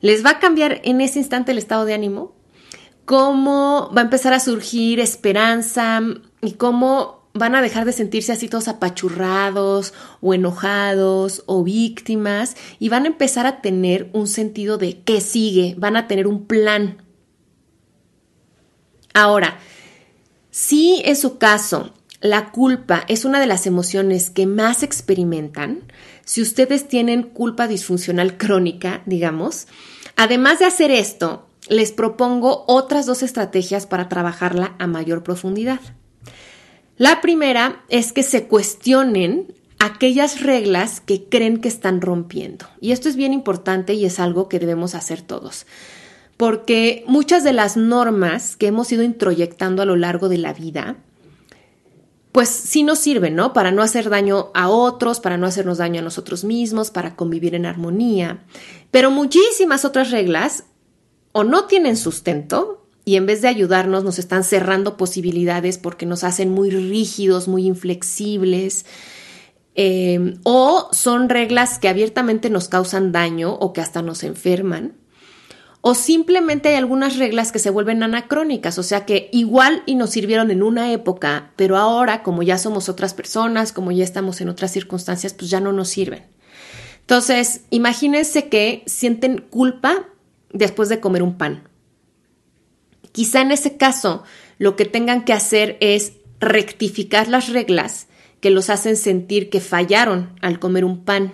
les 0.00 0.24
va 0.24 0.30
a 0.30 0.38
cambiar 0.38 0.80
en 0.84 1.00
ese 1.00 1.18
instante 1.18 1.52
el 1.52 1.58
estado 1.58 1.84
de 1.84 1.94
ánimo, 1.94 2.35
cómo 3.06 3.90
va 3.96 4.02
a 4.02 4.04
empezar 4.04 4.34
a 4.34 4.40
surgir 4.40 5.00
esperanza, 5.00 6.02
y 6.42 6.52
cómo 6.52 7.22
van 7.34 7.54
a 7.54 7.62
dejar 7.62 7.84
de 7.84 7.92
sentirse 7.92 8.32
así 8.32 8.48
todos 8.48 8.68
apachurrados 8.68 9.92
o 10.20 10.32
enojados 10.32 11.42
o 11.46 11.62
víctimas 11.64 12.56
y 12.78 12.88
van 12.88 13.04
a 13.04 13.08
empezar 13.08 13.46
a 13.46 13.60
tener 13.60 14.08
un 14.12 14.26
sentido 14.26 14.78
de 14.78 15.00
qué 15.00 15.20
sigue, 15.20 15.74
van 15.78 15.96
a 15.96 16.08
tener 16.08 16.26
un 16.26 16.46
plan. 16.46 17.02
Ahora, 19.12 19.58
si 20.50 21.02
es 21.04 21.20
su 21.20 21.38
caso 21.38 21.92
la 22.20 22.50
culpa 22.50 23.04
es 23.08 23.24
una 23.24 23.38
de 23.38 23.46
las 23.46 23.66
emociones 23.66 24.30
que 24.30 24.46
más 24.46 24.82
experimentan, 24.82 25.92
si 26.24 26.40
ustedes 26.40 26.88
tienen 26.88 27.22
culpa 27.22 27.68
disfuncional 27.68 28.38
crónica, 28.38 29.02
digamos, 29.04 29.66
además 30.16 30.58
de 30.58 30.64
hacer 30.64 30.90
esto, 30.90 31.45
les 31.68 31.92
propongo 31.92 32.64
otras 32.66 33.06
dos 33.06 33.22
estrategias 33.22 33.86
para 33.86 34.08
trabajarla 34.08 34.74
a 34.78 34.86
mayor 34.86 35.22
profundidad. 35.22 35.80
La 36.96 37.20
primera 37.20 37.84
es 37.88 38.12
que 38.12 38.22
se 38.22 38.46
cuestionen 38.46 39.52
aquellas 39.78 40.40
reglas 40.40 41.00
que 41.00 41.24
creen 41.24 41.60
que 41.60 41.68
están 41.68 42.00
rompiendo. 42.00 42.66
Y 42.80 42.92
esto 42.92 43.08
es 43.08 43.16
bien 43.16 43.32
importante 43.32 43.94
y 43.94 44.04
es 44.06 44.18
algo 44.18 44.48
que 44.48 44.58
debemos 44.58 44.94
hacer 44.94 45.20
todos. 45.20 45.66
Porque 46.36 47.04
muchas 47.06 47.44
de 47.44 47.52
las 47.52 47.76
normas 47.76 48.56
que 48.56 48.68
hemos 48.68 48.90
ido 48.92 49.02
introyectando 49.02 49.82
a 49.82 49.86
lo 49.86 49.96
largo 49.96 50.28
de 50.28 50.38
la 50.38 50.52
vida, 50.52 50.96
pues 52.32 52.48
sí 52.48 52.82
nos 52.82 52.98
sirven, 52.98 53.34
¿no? 53.34 53.52
Para 53.54 53.70
no 53.70 53.82
hacer 53.82 54.10
daño 54.10 54.50
a 54.54 54.68
otros, 54.68 55.20
para 55.20 55.38
no 55.38 55.46
hacernos 55.46 55.78
daño 55.78 56.00
a 56.00 56.04
nosotros 56.04 56.44
mismos, 56.44 56.90
para 56.90 57.16
convivir 57.16 57.54
en 57.54 57.64
armonía. 57.64 58.44
Pero 58.90 59.10
muchísimas 59.10 59.84
otras 59.86 60.10
reglas 60.10 60.64
o 61.36 61.44
no 61.44 61.66
tienen 61.66 61.98
sustento 61.98 62.88
y 63.04 63.16
en 63.16 63.26
vez 63.26 63.42
de 63.42 63.48
ayudarnos 63.48 64.04
nos 64.04 64.18
están 64.18 64.42
cerrando 64.42 64.96
posibilidades 64.96 65.76
porque 65.76 66.06
nos 66.06 66.24
hacen 66.24 66.50
muy 66.50 66.70
rígidos, 66.70 67.46
muy 67.46 67.66
inflexibles. 67.66 68.86
Em, 69.74 70.40
o 70.44 70.88
son 70.92 71.28
reglas 71.28 71.78
que 71.78 71.90
abiertamente 71.90 72.48
nos 72.48 72.68
causan 72.68 73.12
daño 73.12 73.52
o 73.52 73.74
que 73.74 73.82
hasta 73.82 74.00
nos 74.00 74.24
enferman. 74.24 74.94
O 75.82 75.94
simplemente 75.94 76.70
hay 76.70 76.76
algunas 76.76 77.18
reglas 77.18 77.52
que 77.52 77.58
se 77.58 77.68
vuelven 77.68 78.02
anacrónicas, 78.02 78.78
o 78.78 78.82
sea 78.82 79.04
que 79.04 79.28
igual 79.30 79.82
y 79.84 79.94
nos 79.94 80.08
sirvieron 80.08 80.50
en 80.50 80.62
una 80.62 80.90
época, 80.90 81.52
pero 81.56 81.76
ahora 81.76 82.22
como 82.22 82.44
ya 82.44 82.56
somos 82.56 82.88
otras 82.88 83.12
personas, 83.12 83.72
como 83.74 83.92
ya 83.92 84.04
estamos 84.04 84.40
en 84.40 84.48
otras 84.48 84.72
circunstancias, 84.72 85.34
pues 85.34 85.50
ya 85.50 85.60
no 85.60 85.74
nos 85.74 85.90
sirven. 85.90 86.24
Entonces, 87.02 87.60
imagínense 87.68 88.48
que 88.48 88.84
sienten 88.86 89.44
culpa 89.50 90.06
después 90.52 90.88
de 90.88 91.00
comer 91.00 91.22
un 91.22 91.36
pan 91.36 91.68
Quizá 93.16 93.40
en 93.40 93.50
ese 93.50 93.78
caso 93.78 94.24
lo 94.58 94.76
que 94.76 94.84
tengan 94.84 95.24
que 95.24 95.32
hacer 95.32 95.78
es 95.80 96.12
rectificar 96.38 97.28
las 97.28 97.48
reglas 97.48 98.08
que 98.40 98.50
los 98.50 98.68
hacen 98.68 98.98
sentir 98.98 99.48
que 99.48 99.60
fallaron 99.60 100.38
al 100.42 100.58
comer 100.58 100.84
un 100.84 101.02
pan. 101.02 101.32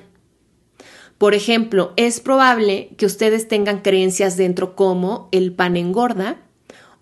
Por 1.18 1.34
ejemplo, 1.34 1.92
es 1.96 2.20
probable 2.20 2.90
que 2.96 3.04
ustedes 3.04 3.48
tengan 3.48 3.80
creencias 3.80 4.36
dentro 4.36 4.76
como 4.76 5.28
el 5.32 5.52
pan 5.52 5.76
engorda 5.76 6.40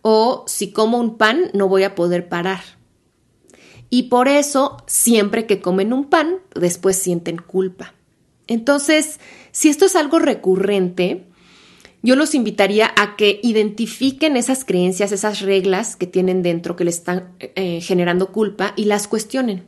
o 0.01 0.44
si 0.46 0.73
como 0.73 0.99
un 0.99 1.18
pan 1.18 1.51
no 1.53 1.68
voy 1.68 1.83
a 1.83 1.94
poder 1.94 2.31
parar. 2.31 2.62
Y 3.90 4.05
por 4.05 4.29
eso, 4.29 4.79
siempre 4.87 5.44
que 5.44 5.61
comen 5.61 5.92
un 5.92 6.07
pan, 6.07 6.37
después 6.55 6.96
sienten 6.96 7.37
culpa. 7.37 7.92
Entonces, 8.46 9.20
si 9.53 9.68
esto 9.68 9.85
es 9.85 9.94
algo 9.94 10.20
recurrente, 10.20 11.27
yo 12.02 12.16
los 12.16 12.34
invitaría 12.34 12.92
a 12.96 13.16
que 13.16 13.40
identifiquen 13.42 14.36
esas 14.36 14.64
creencias, 14.64 15.12
esas 15.12 15.40
reglas 15.40 15.96
que 15.96 16.06
tienen 16.06 16.42
dentro 16.42 16.76
que 16.76 16.84
les 16.84 16.96
están 16.96 17.34
eh, 17.38 17.80
generando 17.80 18.32
culpa 18.32 18.72
y 18.76 18.84
las 18.84 19.06
cuestionen. 19.06 19.64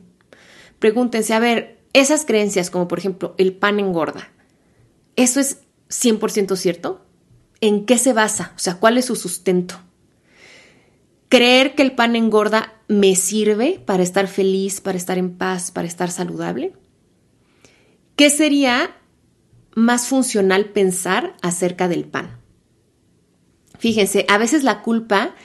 pregúntense, 0.79 1.33
a 1.33 1.39
ver, 1.39 1.79
esas 1.93 2.25
creencias 2.25 2.69
como 2.69 2.87
por 2.87 2.99
ejemplo 2.99 3.35
el 3.37 3.53
pan 3.53 3.79
engorda, 3.79 4.31
¿eso 5.15 5.39
es 5.39 5.59
100% 5.89 6.55
cierto? 6.55 7.05
¿En 7.61 7.85
qué 7.85 7.97
se 7.97 8.13
basa? 8.13 8.53
O 8.55 8.59
sea, 8.59 8.75
¿cuál 8.75 8.97
es 8.97 9.05
su 9.05 9.15
sustento? 9.15 9.75
¿Creer 11.29 11.75
que 11.75 11.83
el 11.83 11.93
pan 11.93 12.15
engorda 12.15 12.73
me 12.87 13.15
sirve 13.15 13.81
para 13.85 14.03
estar 14.03 14.27
feliz, 14.27 14.81
para 14.81 14.97
estar 14.97 15.17
en 15.17 15.37
paz, 15.37 15.71
para 15.71 15.87
estar 15.87 16.11
saludable? 16.11 16.73
¿Qué 18.15 18.29
sería 18.29 18.95
más 19.75 20.07
funcional 20.07 20.65
pensar 20.65 21.35
acerca 21.41 21.87
del 21.87 22.05
pan? 22.05 22.37
Fíjense, 23.79 24.25
a 24.29 24.37
veces 24.37 24.63
la 24.63 24.81
culpa 24.81 25.35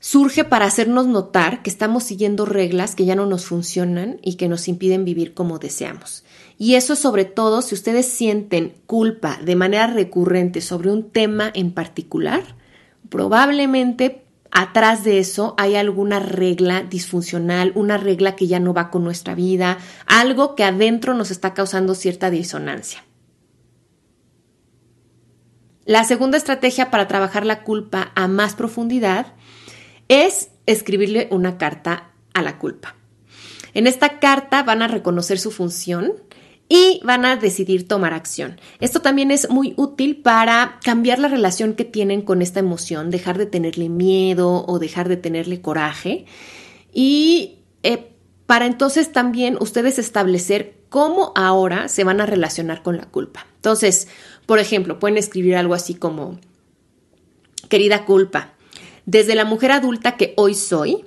surge 0.00 0.44
para 0.44 0.66
hacernos 0.66 1.06
notar 1.06 1.62
que 1.62 1.70
estamos 1.70 2.04
siguiendo 2.04 2.46
reglas 2.46 2.94
que 2.94 3.04
ya 3.04 3.16
no 3.16 3.26
nos 3.26 3.46
funcionan 3.46 4.20
y 4.22 4.36
que 4.36 4.48
nos 4.48 4.68
impiden 4.68 5.04
vivir 5.04 5.34
como 5.34 5.58
deseamos. 5.58 6.24
Y 6.58 6.74
eso 6.74 6.96
sobre 6.96 7.24
todo 7.24 7.60
si 7.60 7.74
ustedes 7.74 8.06
sienten 8.06 8.74
culpa 8.86 9.38
de 9.44 9.56
manera 9.56 9.86
recurrente 9.88 10.60
sobre 10.60 10.90
un 10.90 11.10
tema 11.10 11.50
en 11.54 11.72
particular, 11.72 12.42
probablemente 13.08 14.22
atrás 14.52 15.04
de 15.04 15.18
eso 15.18 15.54
hay 15.58 15.74
alguna 15.74 16.20
regla 16.20 16.82
disfuncional, 16.82 17.72
una 17.74 17.98
regla 17.98 18.36
que 18.36 18.46
ya 18.46 18.60
no 18.60 18.72
va 18.72 18.90
con 18.90 19.04
nuestra 19.04 19.34
vida, 19.34 19.78
algo 20.06 20.54
que 20.54 20.64
adentro 20.64 21.14
nos 21.14 21.30
está 21.30 21.52
causando 21.52 21.94
cierta 21.94 22.30
disonancia. 22.30 23.05
La 25.86 26.02
segunda 26.02 26.36
estrategia 26.36 26.90
para 26.90 27.06
trabajar 27.06 27.46
la 27.46 27.62
culpa 27.62 28.10
a 28.16 28.26
más 28.26 28.56
profundidad 28.56 29.34
es 30.08 30.50
escribirle 30.66 31.28
una 31.30 31.58
carta 31.58 32.10
a 32.34 32.42
la 32.42 32.58
culpa. 32.58 32.96
En 33.72 33.86
esta 33.86 34.18
carta 34.18 34.64
van 34.64 34.82
a 34.82 34.88
reconocer 34.88 35.38
su 35.38 35.52
función 35.52 36.12
y 36.68 37.00
van 37.04 37.24
a 37.24 37.36
decidir 37.36 37.86
tomar 37.86 38.14
acción. 38.14 38.60
Esto 38.80 39.00
también 39.00 39.30
es 39.30 39.48
muy 39.48 39.74
útil 39.76 40.16
para 40.16 40.80
cambiar 40.82 41.20
la 41.20 41.28
relación 41.28 41.74
que 41.74 41.84
tienen 41.84 42.22
con 42.22 42.42
esta 42.42 42.58
emoción, 42.58 43.10
dejar 43.10 43.38
de 43.38 43.46
tenerle 43.46 43.88
miedo 43.88 44.64
o 44.66 44.80
dejar 44.80 45.08
de 45.08 45.16
tenerle 45.16 45.60
coraje 45.60 46.24
y 46.92 47.58
eh, 47.84 48.10
para 48.46 48.66
entonces 48.66 49.12
también 49.12 49.56
ustedes 49.60 50.00
establecer 50.00 50.75
cómo 50.96 51.32
ahora 51.34 51.88
se 51.88 52.04
van 52.04 52.22
a 52.22 52.24
relacionar 52.24 52.82
con 52.82 52.96
la 52.96 53.04
culpa. 53.04 53.46
Entonces, 53.56 54.08
por 54.46 54.60
ejemplo, 54.60 54.98
pueden 54.98 55.18
escribir 55.18 55.54
algo 55.54 55.74
así 55.74 55.94
como, 55.94 56.40
querida 57.68 58.06
culpa, 58.06 58.54
desde 59.04 59.34
la 59.34 59.44
mujer 59.44 59.72
adulta 59.72 60.16
que 60.16 60.32
hoy 60.38 60.54
soy, 60.54 61.04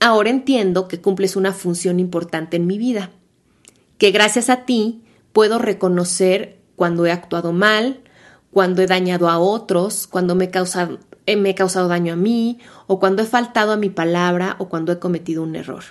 ahora 0.00 0.30
entiendo 0.30 0.88
que 0.88 1.02
cumples 1.02 1.36
una 1.36 1.52
función 1.52 2.00
importante 2.00 2.56
en 2.56 2.66
mi 2.66 2.78
vida 2.78 3.10
que 3.98 4.12
gracias 4.12 4.48
a 4.48 4.64
ti 4.64 5.04
puedo 5.34 5.58
reconocer 5.58 6.58
cuando 6.74 7.04
he 7.04 7.12
actuado 7.12 7.52
mal, 7.52 8.00
cuando 8.50 8.80
he 8.80 8.86
dañado 8.86 9.28
a 9.28 9.38
otros, 9.38 10.06
cuando 10.06 10.34
me 10.34 10.46
he 10.46 10.50
causado, 10.50 11.00
eh, 11.26 11.36
me 11.36 11.50
he 11.50 11.54
causado 11.54 11.88
daño 11.88 12.14
a 12.14 12.16
mí, 12.16 12.60
o 12.86 12.98
cuando 12.98 13.20
he 13.20 13.26
faltado 13.26 13.72
a 13.72 13.76
mi 13.76 13.90
palabra, 13.90 14.56
o 14.58 14.70
cuando 14.70 14.90
he 14.90 14.98
cometido 14.98 15.42
un 15.42 15.54
error. 15.54 15.84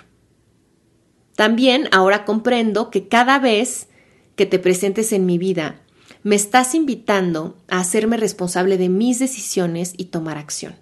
También 1.36 1.88
ahora 1.92 2.24
comprendo 2.24 2.90
que 2.90 3.08
cada 3.08 3.38
vez 3.38 3.86
que 4.34 4.46
te 4.46 4.58
presentes 4.58 5.12
en 5.12 5.24
mi 5.24 5.38
vida, 5.38 5.80
me 6.22 6.34
estás 6.34 6.74
invitando 6.74 7.56
a 7.68 7.78
hacerme 7.78 8.16
responsable 8.16 8.78
de 8.78 8.88
mis 8.88 9.20
decisiones 9.20 9.94
y 9.96 10.06
tomar 10.06 10.38
acción. 10.38 10.74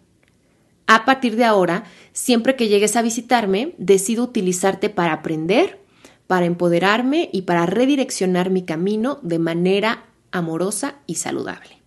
A 0.87 1.05
partir 1.05 1.37
de 1.37 1.45
ahora, 1.45 1.85
siempre 2.12 2.57
que 2.57 2.69
llegues 2.69 2.97
a 2.97 3.03
visitarme, 3.03 3.75
decido 3.77 4.25
utilizarte 4.25 4.88
para 4.88 5.12
aprender 5.12 5.85
para 6.27 6.47
empoderarme 6.47 7.29
y 7.33 7.43
para 7.43 7.67
redireccionar 7.67 8.51
mi 8.51 8.64
camino 8.64 9.19
de 9.23 9.38
manera 9.38 10.07
amorosa 10.31 10.97
y 11.07 11.17
saludable. 11.17 11.83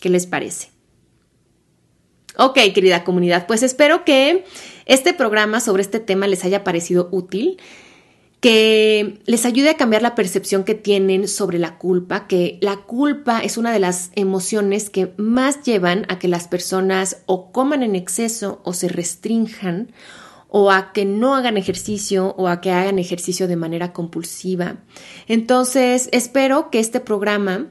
¿Qué 0.00 0.08
les 0.08 0.26
parece? 0.26 0.70
Ok, 2.36 2.58
querida 2.74 3.04
comunidad, 3.04 3.46
pues 3.46 3.62
espero 3.62 4.04
que 4.04 4.44
este 4.88 5.14
programa 5.14 5.60
sobre 5.60 5.82
este 5.82 6.00
tema 6.00 6.26
les 6.26 6.44
haya 6.44 6.64
parecido 6.64 7.08
útil, 7.12 7.58
que 8.40 9.20
les 9.26 9.44
ayude 9.44 9.70
a 9.70 9.76
cambiar 9.76 10.02
la 10.02 10.14
percepción 10.14 10.64
que 10.64 10.74
tienen 10.74 11.28
sobre 11.28 11.58
la 11.58 11.76
culpa, 11.78 12.26
que 12.26 12.58
la 12.60 12.76
culpa 12.76 13.40
es 13.40 13.58
una 13.58 13.72
de 13.72 13.80
las 13.80 14.10
emociones 14.14 14.90
que 14.90 15.12
más 15.16 15.62
llevan 15.62 16.06
a 16.08 16.18
que 16.18 16.28
las 16.28 16.48
personas 16.48 17.22
o 17.26 17.52
coman 17.52 17.82
en 17.82 17.96
exceso 17.96 18.60
o 18.64 18.72
se 18.72 18.88
restrinjan 18.88 19.92
o 20.48 20.70
a 20.70 20.92
que 20.92 21.04
no 21.04 21.34
hagan 21.34 21.56
ejercicio 21.56 22.34
o 22.38 22.48
a 22.48 22.60
que 22.60 22.70
hagan 22.70 22.98
ejercicio 22.98 23.48
de 23.48 23.56
manera 23.56 23.92
compulsiva. 23.92 24.76
Entonces, 25.26 26.08
espero 26.12 26.70
que 26.70 26.78
este 26.78 27.00
programa 27.00 27.68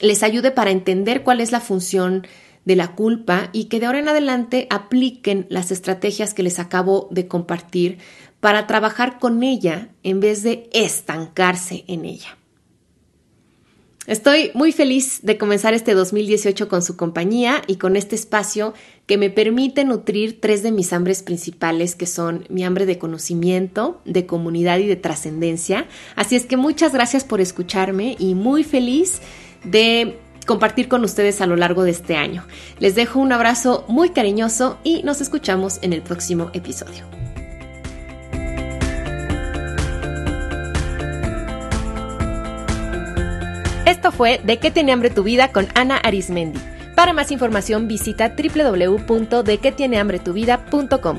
les 0.00 0.22
ayude 0.22 0.50
para 0.50 0.70
entender 0.70 1.22
cuál 1.22 1.40
es 1.40 1.52
la 1.52 1.60
función 1.60 2.26
de 2.64 2.76
la 2.76 2.94
culpa 2.94 3.50
y 3.52 3.64
que 3.64 3.80
de 3.80 3.86
ahora 3.86 3.98
en 3.98 4.08
adelante 4.08 4.66
apliquen 4.70 5.46
las 5.48 5.70
estrategias 5.70 6.34
que 6.34 6.42
les 6.42 6.58
acabo 6.58 7.08
de 7.10 7.26
compartir 7.26 7.98
para 8.40 8.66
trabajar 8.66 9.18
con 9.18 9.42
ella 9.42 9.88
en 10.02 10.20
vez 10.20 10.42
de 10.42 10.68
estancarse 10.72 11.84
en 11.86 12.04
ella. 12.04 12.36
Estoy 14.08 14.50
muy 14.54 14.72
feliz 14.72 15.20
de 15.22 15.38
comenzar 15.38 15.74
este 15.74 15.94
2018 15.94 16.68
con 16.68 16.82
su 16.82 16.96
compañía 16.96 17.62
y 17.68 17.76
con 17.76 17.94
este 17.94 18.16
espacio 18.16 18.74
que 19.06 19.16
me 19.16 19.30
permite 19.30 19.84
nutrir 19.84 20.40
tres 20.40 20.64
de 20.64 20.72
mis 20.72 20.92
hambres 20.92 21.22
principales, 21.22 21.94
que 21.94 22.06
son 22.06 22.44
mi 22.48 22.64
hambre 22.64 22.84
de 22.84 22.98
conocimiento, 22.98 24.00
de 24.04 24.26
comunidad 24.26 24.78
y 24.78 24.88
de 24.88 24.96
trascendencia. 24.96 25.86
Así 26.16 26.34
es 26.34 26.46
que 26.46 26.56
muchas 26.56 26.92
gracias 26.92 27.22
por 27.22 27.40
escucharme 27.40 28.16
y 28.18 28.34
muy 28.34 28.64
feliz 28.64 29.20
de 29.62 30.18
compartir 30.44 30.88
con 30.88 31.04
ustedes 31.04 31.40
a 31.40 31.46
lo 31.46 31.56
largo 31.56 31.84
de 31.84 31.90
este 31.90 32.16
año. 32.16 32.44
Les 32.78 32.94
dejo 32.94 33.18
un 33.18 33.32
abrazo 33.32 33.84
muy 33.88 34.10
cariñoso 34.10 34.78
y 34.84 35.02
nos 35.02 35.20
escuchamos 35.20 35.78
en 35.82 35.92
el 35.92 36.02
próximo 36.02 36.50
episodio. 36.52 37.04
Esto 43.86 44.12
fue 44.12 44.40
De 44.42 44.58
qué 44.58 44.70
tiene 44.70 44.92
hambre 44.92 45.10
tu 45.10 45.22
vida 45.22 45.52
con 45.52 45.68
Ana 45.74 45.98
Arismendi. 45.98 46.58
Para 46.94 47.12
más 47.12 47.30
información 47.30 47.86
visita 47.88 48.34
www.dequetienehambretuvida.com. 48.36 51.18